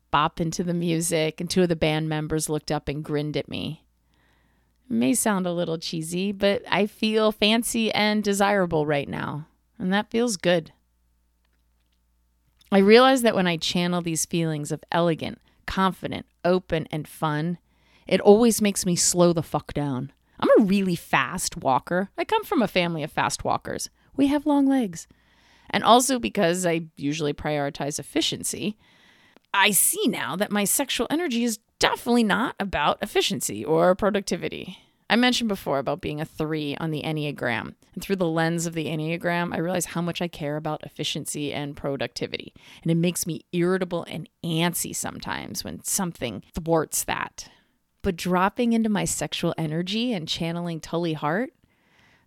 bop 0.10 0.42
into 0.42 0.64
the 0.64 0.74
music, 0.74 1.40
and 1.40 1.48
two 1.48 1.62
of 1.62 1.70
the 1.70 1.76
band 1.76 2.10
members 2.10 2.50
looked 2.50 2.72
up 2.72 2.88
and 2.88 3.04
grinned 3.04 3.38
at 3.38 3.48
me. 3.48 3.84
It 4.90 4.94
may 4.94 5.14
sound 5.14 5.46
a 5.46 5.54
little 5.54 5.78
cheesy, 5.78 6.32
but 6.32 6.64
I 6.68 6.88
feel 6.88 7.32
fancy 7.32 7.92
and 7.92 8.24
desirable 8.24 8.88
right 8.88 9.08
now, 9.08 9.46
and 9.78 9.94
that 9.94 10.10
feels 10.10 10.36
good. 10.36 10.72
I 12.72 12.80
realize 12.80 13.22
that 13.22 13.36
when 13.36 13.46
I 13.46 13.58
channel 13.58 14.02
these 14.02 14.26
feelings 14.26 14.72
of 14.72 14.84
elegant, 14.92 15.40
confident, 15.68 16.26
open, 16.44 16.88
and 16.90 17.08
fun, 17.08 17.60
it 18.10 18.22
always 18.22 18.60
makes 18.62 18.86
me 18.88 18.96
slow 18.96 19.34
the 19.34 19.44
fuck 19.44 19.74
down. 19.74 20.12
I'm 20.40 20.50
a 20.60 20.64
really 20.64 20.96
fast 20.96 21.58
walker. 21.58 22.10
I 22.18 22.26
come 22.26 22.44
from 22.44 22.62
a 22.62 22.68
family 22.68 23.04
of 23.04 23.12
fast 23.12 23.44
walkers. 23.44 23.90
We 24.18 24.28
have 24.28 24.48
long 24.48 24.66
legs. 24.66 25.08
And 25.70 25.84
also 25.84 26.18
because 26.18 26.66
I 26.66 26.88
usually 26.98 27.34
prioritize 27.34 28.00
efficiency, 28.00 28.78
I 29.54 29.70
see 29.70 30.08
now 30.08 30.36
that 30.38 30.52
my 30.52 30.64
sexual 30.64 31.06
energy 31.12 31.44
is 31.44 31.60
definitely 31.78 32.24
not 32.24 32.56
about 32.60 32.98
efficiency 33.04 33.64
or 33.64 33.94
productivity. 33.94 34.80
I 35.08 35.16
mentioned 35.16 35.50
before 35.50 35.78
about 35.78 36.02
being 36.02 36.20
a 36.20 36.26
three 36.26 36.76
on 36.78 36.90
the 36.90 37.04
Enneagram. 37.04 37.76
And 37.94 38.04
through 38.04 38.16
the 38.16 38.28
lens 38.28 38.66
of 38.66 38.74
the 38.74 38.86
Enneagram, 38.88 39.54
I 39.54 39.60
realize 39.60 39.86
how 39.86 40.02
much 40.02 40.22
I 40.22 40.28
care 40.28 40.56
about 40.56 40.84
efficiency 40.84 41.54
and 41.54 41.76
productivity. 41.76 42.54
And 42.82 42.92
it 42.92 42.96
makes 42.96 43.28
me 43.28 43.42
irritable 43.52 44.04
and 44.04 44.28
antsy 44.44 44.96
sometimes 44.96 45.64
when 45.64 45.84
something 45.84 46.44
thwarts 46.56 47.04
that. 47.04 47.50
But 48.02 48.16
dropping 48.16 48.74
into 48.74 48.90
my 48.90 49.06
sexual 49.06 49.54
energy 49.58 50.14
and 50.14 50.28
channeling 50.28 50.80
Tully 50.80 51.14
Hart, 51.14 51.52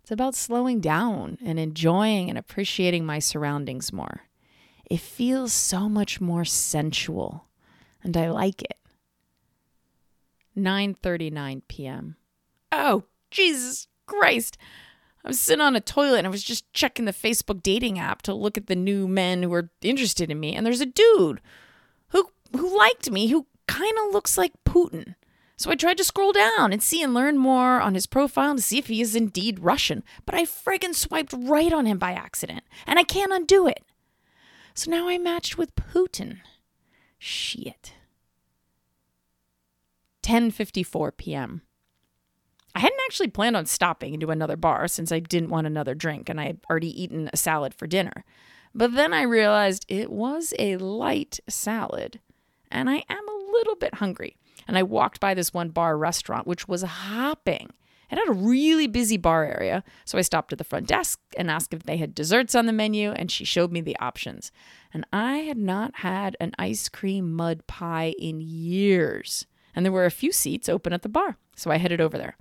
it's 0.01 0.11
about 0.11 0.35
slowing 0.35 0.81
down 0.81 1.37
and 1.43 1.57
enjoying 1.57 2.29
and 2.29 2.37
appreciating 2.37 3.05
my 3.05 3.19
surroundings 3.19 3.93
more. 3.93 4.21
It 4.85 4.99
feels 4.99 5.53
so 5.53 5.87
much 5.89 6.19
more 6.21 6.45
sensual, 6.45 7.45
and 8.03 8.15
I 8.17 8.29
like 8.29 8.61
it. 8.61 8.77
9:39 10.57 11.61
p.m. 11.67 12.17
Oh, 12.71 13.03
Jesus 13.31 13.87
Christ. 14.05 14.57
I 15.23 15.29
was 15.29 15.39
sitting 15.39 15.61
on 15.61 15.75
a 15.75 15.81
toilet 15.81 16.19
and 16.19 16.27
I 16.27 16.31
was 16.31 16.43
just 16.43 16.71
checking 16.73 17.05
the 17.05 17.13
Facebook 17.13 17.63
dating 17.63 17.97
app 17.97 18.21
to 18.23 18.33
look 18.33 18.57
at 18.57 18.67
the 18.67 18.75
new 18.75 19.07
men 19.07 19.41
who 19.41 19.49
were 19.49 19.71
interested 19.81 20.29
in 20.29 20.39
me. 20.39 20.53
And 20.53 20.65
there's 20.65 20.81
a 20.81 20.85
dude 20.85 21.39
who 22.09 22.29
who 22.51 22.77
liked 22.77 23.09
me 23.09 23.27
who 23.27 23.47
kind 23.67 23.95
of 24.05 24.13
looks 24.13 24.37
like 24.37 24.51
Putin. 24.65 25.15
So 25.55 25.69
I 25.69 25.75
tried 25.75 25.97
to 25.97 26.03
scroll 26.03 26.31
down 26.31 26.73
and 26.73 26.81
see 26.81 27.01
and 27.03 27.13
learn 27.13 27.37
more 27.37 27.79
on 27.79 27.93
his 27.93 28.07
profile 28.07 28.55
to 28.55 28.61
see 28.61 28.79
if 28.79 28.87
he 28.87 29.01
is 29.01 29.15
indeed 29.15 29.59
Russian. 29.59 30.03
But 30.25 30.35
I 30.35 30.43
friggin' 30.43 30.95
swiped 30.95 31.33
right 31.37 31.71
on 31.71 31.85
him 31.85 31.97
by 31.97 32.13
accident, 32.13 32.63
and 32.87 32.97
I 32.97 33.03
can't 33.03 33.31
undo 33.31 33.67
it. 33.67 33.83
So 34.73 34.89
now 34.89 35.07
I 35.07 35.17
matched 35.17 35.57
with 35.57 35.75
Putin. 35.75 36.39
Shit. 37.19 37.93
10:54 40.23 41.15
p.m. 41.17 41.61
I 42.75 42.79
hadn't 42.79 42.99
actually 43.05 43.27
planned 43.27 43.55
on 43.55 43.67
stopping 43.67 44.13
into 44.15 44.31
another 44.31 44.57
bar 44.57 44.87
since 44.87 45.11
I 45.11 45.19
didn't 45.19 45.49
want 45.49 45.67
another 45.67 45.93
drink 45.93 46.27
and 46.27 46.41
I 46.41 46.45
had 46.45 46.59
already 46.69 47.01
eaten 47.01 47.29
a 47.31 47.37
salad 47.37 47.73
for 47.73 47.85
dinner. 47.85 48.25
But 48.73 48.93
then 48.93 49.13
I 49.13 49.21
realized 49.21 49.85
it 49.87 50.11
was 50.11 50.53
a 50.57 50.77
light 50.77 51.39
salad 51.47 52.19
and 52.71 52.89
I 52.89 53.03
am 53.09 53.29
a 53.29 53.51
little 53.51 53.75
bit 53.75 53.95
hungry. 53.95 54.37
And 54.67 54.77
I 54.77 54.83
walked 54.83 55.19
by 55.19 55.33
this 55.33 55.53
one 55.53 55.69
bar 55.69 55.97
restaurant, 55.97 56.47
which 56.47 56.67
was 56.67 56.83
hopping. 56.83 57.69
It 58.11 58.19
had 58.19 58.29
a 58.29 58.33
really 58.33 58.85
busy 58.85 59.17
bar 59.17 59.43
area, 59.43 59.83
so 60.05 60.19
I 60.19 60.21
stopped 60.21 60.51
at 60.51 60.59
the 60.59 60.63
front 60.63 60.87
desk 60.87 61.19
and 61.35 61.49
asked 61.49 61.73
if 61.73 61.83
they 61.83 61.97
had 61.97 62.13
desserts 62.13 62.53
on 62.53 62.67
the 62.67 62.71
menu, 62.71 63.11
and 63.11 63.31
she 63.31 63.43
showed 63.43 63.71
me 63.71 63.81
the 63.81 63.97
options. 63.97 64.51
And 64.93 65.03
I 65.11 65.37
had 65.37 65.57
not 65.57 65.95
had 65.95 66.37
an 66.39 66.53
ice 66.59 66.89
cream 66.89 67.33
mud 67.33 67.65
pie 67.65 68.13
in 68.19 68.39
years. 68.39 69.47
And 69.75 69.83
there 69.83 69.91
were 69.91 70.05
a 70.05 70.11
few 70.11 70.31
seats 70.31 70.69
open 70.69 70.93
at 70.93 71.01
the 71.01 71.09
bar, 71.09 71.37
so 71.55 71.71
I 71.71 71.77
headed 71.77 72.01
over 72.01 72.17
there. 72.17 72.37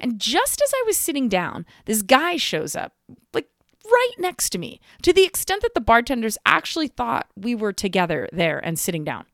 And 0.00 0.18
just 0.18 0.62
as 0.62 0.72
I 0.74 0.82
was 0.86 0.96
sitting 0.96 1.28
down, 1.28 1.66
this 1.84 2.00
guy 2.00 2.36
shows 2.36 2.74
up, 2.74 2.94
like 3.34 3.48
right 3.84 4.14
next 4.18 4.50
to 4.50 4.58
me, 4.58 4.80
to 5.02 5.12
the 5.12 5.24
extent 5.24 5.62
that 5.62 5.74
the 5.74 5.80
bartenders 5.80 6.38
actually 6.46 6.88
thought 6.88 7.28
we 7.36 7.54
were 7.54 7.72
together 7.72 8.28
there 8.32 8.58
and 8.58 8.78
sitting 8.78 9.04
down. 9.04 9.26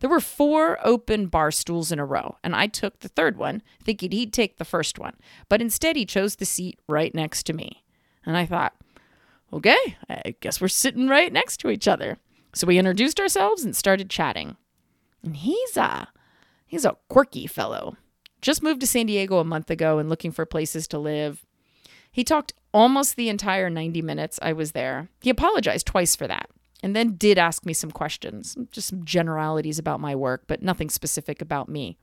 There 0.00 0.10
were 0.10 0.20
four 0.20 0.78
open 0.84 1.26
bar 1.26 1.50
stools 1.50 1.90
in 1.90 1.98
a 1.98 2.04
row, 2.04 2.36
and 2.44 2.54
I 2.54 2.66
took 2.66 3.00
the 3.00 3.08
third 3.08 3.36
one, 3.36 3.62
thinking 3.82 4.10
he'd 4.10 4.32
take 4.32 4.58
the 4.58 4.64
first 4.64 4.98
one. 4.98 5.14
But 5.48 5.60
instead, 5.60 5.96
he 5.96 6.04
chose 6.04 6.36
the 6.36 6.44
seat 6.44 6.78
right 6.88 7.14
next 7.14 7.44
to 7.44 7.52
me. 7.52 7.84
And 8.24 8.36
I 8.36 8.46
thought, 8.46 8.74
okay, 9.52 9.96
I 10.08 10.34
guess 10.40 10.60
we're 10.60 10.68
sitting 10.68 11.08
right 11.08 11.32
next 11.32 11.58
to 11.58 11.70
each 11.70 11.88
other. 11.88 12.18
So 12.54 12.66
we 12.66 12.78
introduced 12.78 13.20
ourselves 13.20 13.64
and 13.64 13.76
started 13.76 14.10
chatting. 14.10 14.56
And 15.22 15.36
he's 15.36 15.76
a 15.76 16.08
he's 16.66 16.84
a 16.84 16.96
quirky 17.08 17.46
fellow. 17.46 17.96
Just 18.40 18.62
moved 18.62 18.80
to 18.80 18.86
San 18.86 19.06
Diego 19.06 19.38
a 19.38 19.44
month 19.44 19.70
ago 19.70 19.98
and 19.98 20.08
looking 20.08 20.32
for 20.32 20.46
places 20.46 20.86
to 20.88 20.98
live. 20.98 21.44
He 22.10 22.24
talked 22.24 22.54
almost 22.72 23.16
the 23.16 23.28
entire 23.28 23.68
90 23.68 24.02
minutes 24.02 24.38
I 24.40 24.52
was 24.52 24.72
there. 24.72 25.08
He 25.20 25.30
apologized 25.30 25.86
twice 25.86 26.16
for 26.16 26.26
that 26.26 26.48
and 26.86 26.94
then 26.94 27.16
did 27.16 27.36
ask 27.36 27.66
me 27.66 27.72
some 27.72 27.90
questions, 27.90 28.56
just 28.70 28.86
some 28.86 29.04
generalities 29.04 29.76
about 29.76 29.98
my 29.98 30.14
work, 30.14 30.44
but 30.46 30.62
nothing 30.62 30.88
specific 30.88 31.42
about 31.42 31.68
me. 31.68 31.98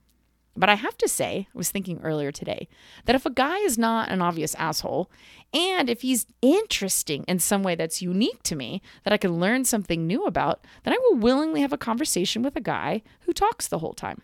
But 0.57 0.67
I 0.67 0.75
have 0.75 0.97
to 0.97 1.07
say, 1.07 1.47
I 1.47 1.57
was 1.57 1.71
thinking 1.71 2.01
earlier 2.03 2.33
today, 2.33 2.67
that 3.05 3.15
if 3.15 3.25
a 3.25 3.29
guy 3.29 3.59
is 3.59 3.77
not 3.77 4.09
an 4.09 4.21
obvious 4.21 4.55
asshole, 4.55 5.09
and 5.53 5.89
if 5.89 6.01
he's 6.01 6.25
interesting 6.41 7.23
in 7.29 7.39
some 7.39 7.63
way 7.63 7.75
that's 7.75 8.01
unique 8.01 8.43
to 8.43 8.57
me, 8.57 8.81
that 9.05 9.13
I 9.13 9.17
can 9.17 9.39
learn 9.39 9.63
something 9.63 10.05
new 10.05 10.25
about, 10.25 10.67
then 10.83 10.93
I 10.93 10.97
will 10.97 11.15
willingly 11.15 11.61
have 11.61 11.71
a 11.71 11.77
conversation 11.77 12.43
with 12.43 12.57
a 12.57 12.61
guy 12.61 13.03
who 13.21 13.31
talks 13.31 13.69
the 13.69 13.79
whole 13.79 13.93
time. 13.93 14.21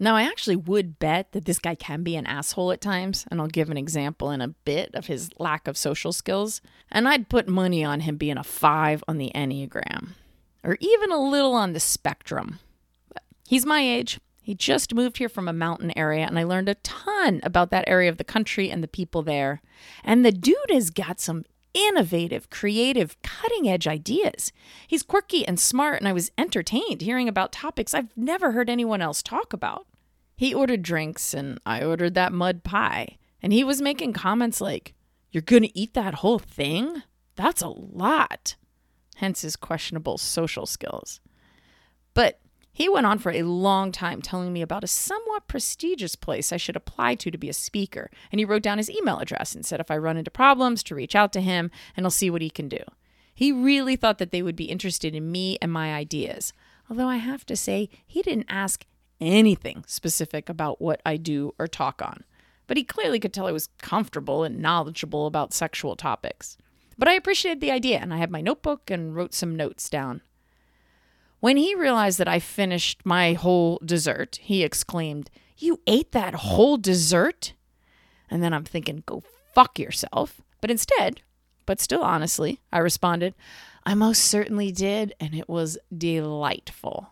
Now, 0.00 0.14
I 0.14 0.22
actually 0.22 0.56
would 0.56 1.00
bet 1.00 1.32
that 1.32 1.44
this 1.44 1.58
guy 1.58 1.74
can 1.74 2.04
be 2.04 2.14
an 2.14 2.26
asshole 2.26 2.70
at 2.70 2.80
times, 2.80 3.26
and 3.30 3.40
I'll 3.40 3.48
give 3.48 3.68
an 3.68 3.76
example 3.76 4.30
in 4.30 4.40
a 4.40 4.48
bit 4.48 4.94
of 4.94 5.06
his 5.06 5.30
lack 5.38 5.66
of 5.66 5.76
social 5.76 6.12
skills. 6.12 6.60
And 6.90 7.08
I'd 7.08 7.28
put 7.28 7.48
money 7.48 7.84
on 7.84 8.00
him 8.00 8.16
being 8.16 8.38
a 8.38 8.44
five 8.44 9.02
on 9.08 9.18
the 9.18 9.32
Enneagram, 9.34 10.10
or 10.62 10.76
even 10.80 11.10
a 11.10 11.20
little 11.20 11.54
on 11.54 11.72
the 11.72 11.80
spectrum. 11.80 12.60
But 13.12 13.24
he's 13.46 13.66
my 13.66 13.80
age. 13.80 14.20
He 14.40 14.54
just 14.54 14.94
moved 14.94 15.18
here 15.18 15.28
from 15.28 15.48
a 15.48 15.52
mountain 15.52 15.92
area, 15.98 16.26
and 16.26 16.38
I 16.38 16.44
learned 16.44 16.68
a 16.68 16.76
ton 16.76 17.40
about 17.42 17.70
that 17.70 17.88
area 17.88 18.08
of 18.08 18.18
the 18.18 18.24
country 18.24 18.70
and 18.70 18.82
the 18.82 18.88
people 18.88 19.22
there. 19.22 19.60
And 20.04 20.24
the 20.24 20.32
dude 20.32 20.70
has 20.70 20.90
got 20.90 21.20
some 21.20 21.44
innovative, 21.74 22.50
creative, 22.50 23.20
cutting 23.22 23.68
edge 23.68 23.86
ideas. 23.86 24.52
He's 24.86 25.02
quirky 25.02 25.46
and 25.46 25.58
smart, 25.58 26.00
and 26.00 26.08
I 26.08 26.12
was 26.12 26.30
entertained 26.38 27.02
hearing 27.02 27.28
about 27.28 27.52
topics 27.52 27.94
I've 27.94 28.16
never 28.16 28.52
heard 28.52 28.70
anyone 28.70 29.02
else 29.02 29.22
talk 29.22 29.52
about. 29.52 29.87
He 30.38 30.54
ordered 30.54 30.82
drinks, 30.82 31.34
and 31.34 31.58
I 31.66 31.82
ordered 31.82 32.14
that 32.14 32.32
mud 32.32 32.62
pie. 32.62 33.18
And 33.42 33.52
he 33.52 33.64
was 33.64 33.82
making 33.82 34.12
comments 34.12 34.60
like, 34.60 34.94
You're 35.32 35.42
going 35.42 35.64
to 35.64 35.76
eat 35.76 35.94
that 35.94 36.14
whole 36.14 36.38
thing? 36.38 37.02
That's 37.34 37.60
a 37.60 37.66
lot. 37.66 38.54
Hence 39.16 39.42
his 39.42 39.56
questionable 39.56 40.16
social 40.16 40.64
skills. 40.64 41.18
But 42.14 42.38
he 42.72 42.88
went 42.88 43.06
on 43.06 43.18
for 43.18 43.32
a 43.32 43.42
long 43.42 43.90
time 43.90 44.22
telling 44.22 44.52
me 44.52 44.62
about 44.62 44.84
a 44.84 44.86
somewhat 44.86 45.48
prestigious 45.48 46.14
place 46.14 46.52
I 46.52 46.56
should 46.56 46.76
apply 46.76 47.16
to 47.16 47.32
to 47.32 47.36
be 47.36 47.48
a 47.48 47.52
speaker, 47.52 48.08
and 48.30 48.38
he 48.38 48.44
wrote 48.44 48.62
down 48.62 48.78
his 48.78 48.88
email 48.88 49.18
address 49.18 49.56
and 49.56 49.66
said 49.66 49.80
if 49.80 49.90
I 49.90 49.96
run 49.96 50.16
into 50.16 50.30
problems 50.30 50.84
to 50.84 50.94
reach 50.94 51.16
out 51.16 51.32
to 51.32 51.40
him 51.40 51.72
and 51.96 52.06
I'll 52.06 52.12
see 52.12 52.30
what 52.30 52.42
he 52.42 52.50
can 52.50 52.68
do. 52.68 52.84
He 53.34 53.50
really 53.50 53.96
thought 53.96 54.18
that 54.18 54.30
they 54.30 54.42
would 54.42 54.54
be 54.54 54.66
interested 54.66 55.16
in 55.16 55.32
me 55.32 55.58
and 55.60 55.72
my 55.72 55.92
ideas, 55.92 56.52
although 56.88 57.08
I 57.08 57.16
have 57.16 57.44
to 57.46 57.56
say 57.56 57.88
he 58.06 58.22
didn't 58.22 58.46
ask 58.48 58.86
anything 59.20 59.84
specific 59.86 60.48
about 60.48 60.80
what 60.80 61.00
I 61.04 61.16
do 61.16 61.54
or 61.58 61.66
talk 61.66 62.02
on. 62.02 62.24
But 62.66 62.76
he 62.76 62.84
clearly 62.84 63.18
could 63.18 63.32
tell 63.32 63.46
I 63.46 63.52
was 63.52 63.70
comfortable 63.80 64.44
and 64.44 64.60
knowledgeable 64.60 65.26
about 65.26 65.54
sexual 65.54 65.96
topics. 65.96 66.56
But 66.98 67.08
I 67.08 67.14
appreciated 67.14 67.60
the 67.60 67.70
idea, 67.70 67.98
and 67.98 68.12
I 68.12 68.18
had 68.18 68.30
my 68.30 68.40
notebook 68.40 68.90
and 68.90 69.14
wrote 69.14 69.32
some 69.32 69.56
notes 69.56 69.88
down. 69.88 70.20
When 71.40 71.56
he 71.56 71.74
realized 71.74 72.18
that 72.18 72.28
I 72.28 72.40
finished 72.40 73.06
my 73.06 73.34
whole 73.34 73.80
dessert, 73.84 74.38
he 74.42 74.64
exclaimed, 74.64 75.30
You 75.56 75.80
ate 75.86 76.12
that 76.12 76.34
whole 76.34 76.76
dessert? 76.76 77.54
And 78.28 78.42
then 78.42 78.52
I'm 78.52 78.64
thinking, 78.64 79.04
Go 79.06 79.22
fuck 79.54 79.78
yourself. 79.78 80.40
But 80.60 80.70
instead, 80.70 81.22
but 81.64 81.80
still 81.80 82.02
honestly, 82.02 82.60
I 82.72 82.78
responded, 82.78 83.34
I 83.84 83.94
most 83.94 84.24
certainly 84.24 84.72
did, 84.72 85.14
and 85.20 85.34
it 85.34 85.48
was 85.48 85.78
delightful. 85.96 87.10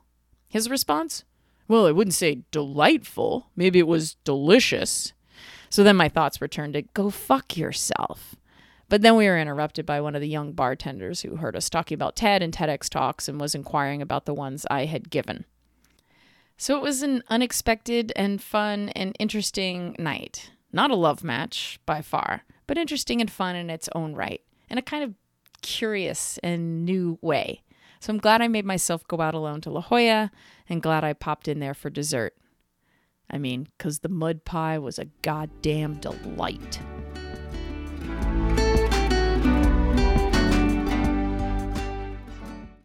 His 0.49 0.69
response? 0.69 1.25
Well, 1.69 1.87
I 1.87 1.93
wouldn't 1.93 2.15
say 2.15 2.43
delightful. 2.51 3.51
Maybe 3.57 3.79
it 3.79 3.87
was 3.87 4.15
delicious. 4.25 5.13
So 5.69 5.83
then 5.83 5.97
my 5.97 6.09
thoughts 6.09 6.41
returned 6.41 6.75
to 6.75 6.83
go 6.83 7.11
fuck 7.11 7.57
yourself. 7.57 8.37
But 8.89 9.03
then 9.03 9.17
we 9.17 9.27
were 9.27 9.39
interrupted 9.39 9.85
by 9.85 10.01
one 10.01 10.15
of 10.15 10.21
the 10.21 10.29
young 10.29 10.53
bartenders 10.53 11.23
who 11.23 11.37
heard 11.37 11.57
us 11.57 11.69
talking 11.69 11.97
about 11.97 12.15
TED 12.15 12.43
and 12.43 12.55
TEDx 12.55 12.89
talks 12.89 13.29
and 13.29 13.41
was 13.41 13.55
inquiring 13.55 14.01
about 14.01 14.27
the 14.27 14.35
ones 14.35 14.65
I 14.71 14.85
had 14.85 15.11
given. 15.11 15.45
So 16.57 16.77
it 16.77 16.83
was 16.83 17.03
an 17.03 17.23
unexpected 17.29 18.13
and 18.15 18.41
fun 18.41 18.91
and 18.91 19.15
interesting 19.19 19.97
night. 19.99 20.51
Not 20.73 20.91
a 20.91 20.97
love 20.97 21.25
match 21.25 21.81
by 21.85 22.01
far, 22.01 22.43
but 22.67 22.79
interesting 22.79 23.21
and 23.21 23.31
fun 23.31 23.57
in 23.57 23.71
its 23.71 23.89
own 23.95 24.15
right, 24.15 24.41
in 24.71 24.79
a 24.79 24.83
kind 24.83 25.03
of 25.03 25.15
curious 25.63 26.39
and 26.43 26.85
new 26.85 27.19
way. 27.21 27.63
So 28.07 28.13
I'm 28.13 28.19
glad 28.19 28.41
I 28.41 28.47
made 28.47 28.65
myself 28.65 29.03
go 29.09 29.21
out 29.21 29.35
alone 29.35 29.61
to 29.63 29.71
La 29.71 29.81
Jolla 29.81 30.31
and 30.69 30.81
glad 30.81 31.03
I 31.03 31.13
popped 31.13 31.49
in 31.49 31.59
there 31.59 31.75
for 31.75 31.91
dessert. 31.91 32.37
I 33.29 33.37
mean, 33.37 33.67
because 33.77 33.99
the 33.99 34.09
mud 34.09 34.45
pie 34.45 34.79
was 34.79 35.01
a 35.01 35.07
goddamn 35.23 35.95
delight. 35.95 36.79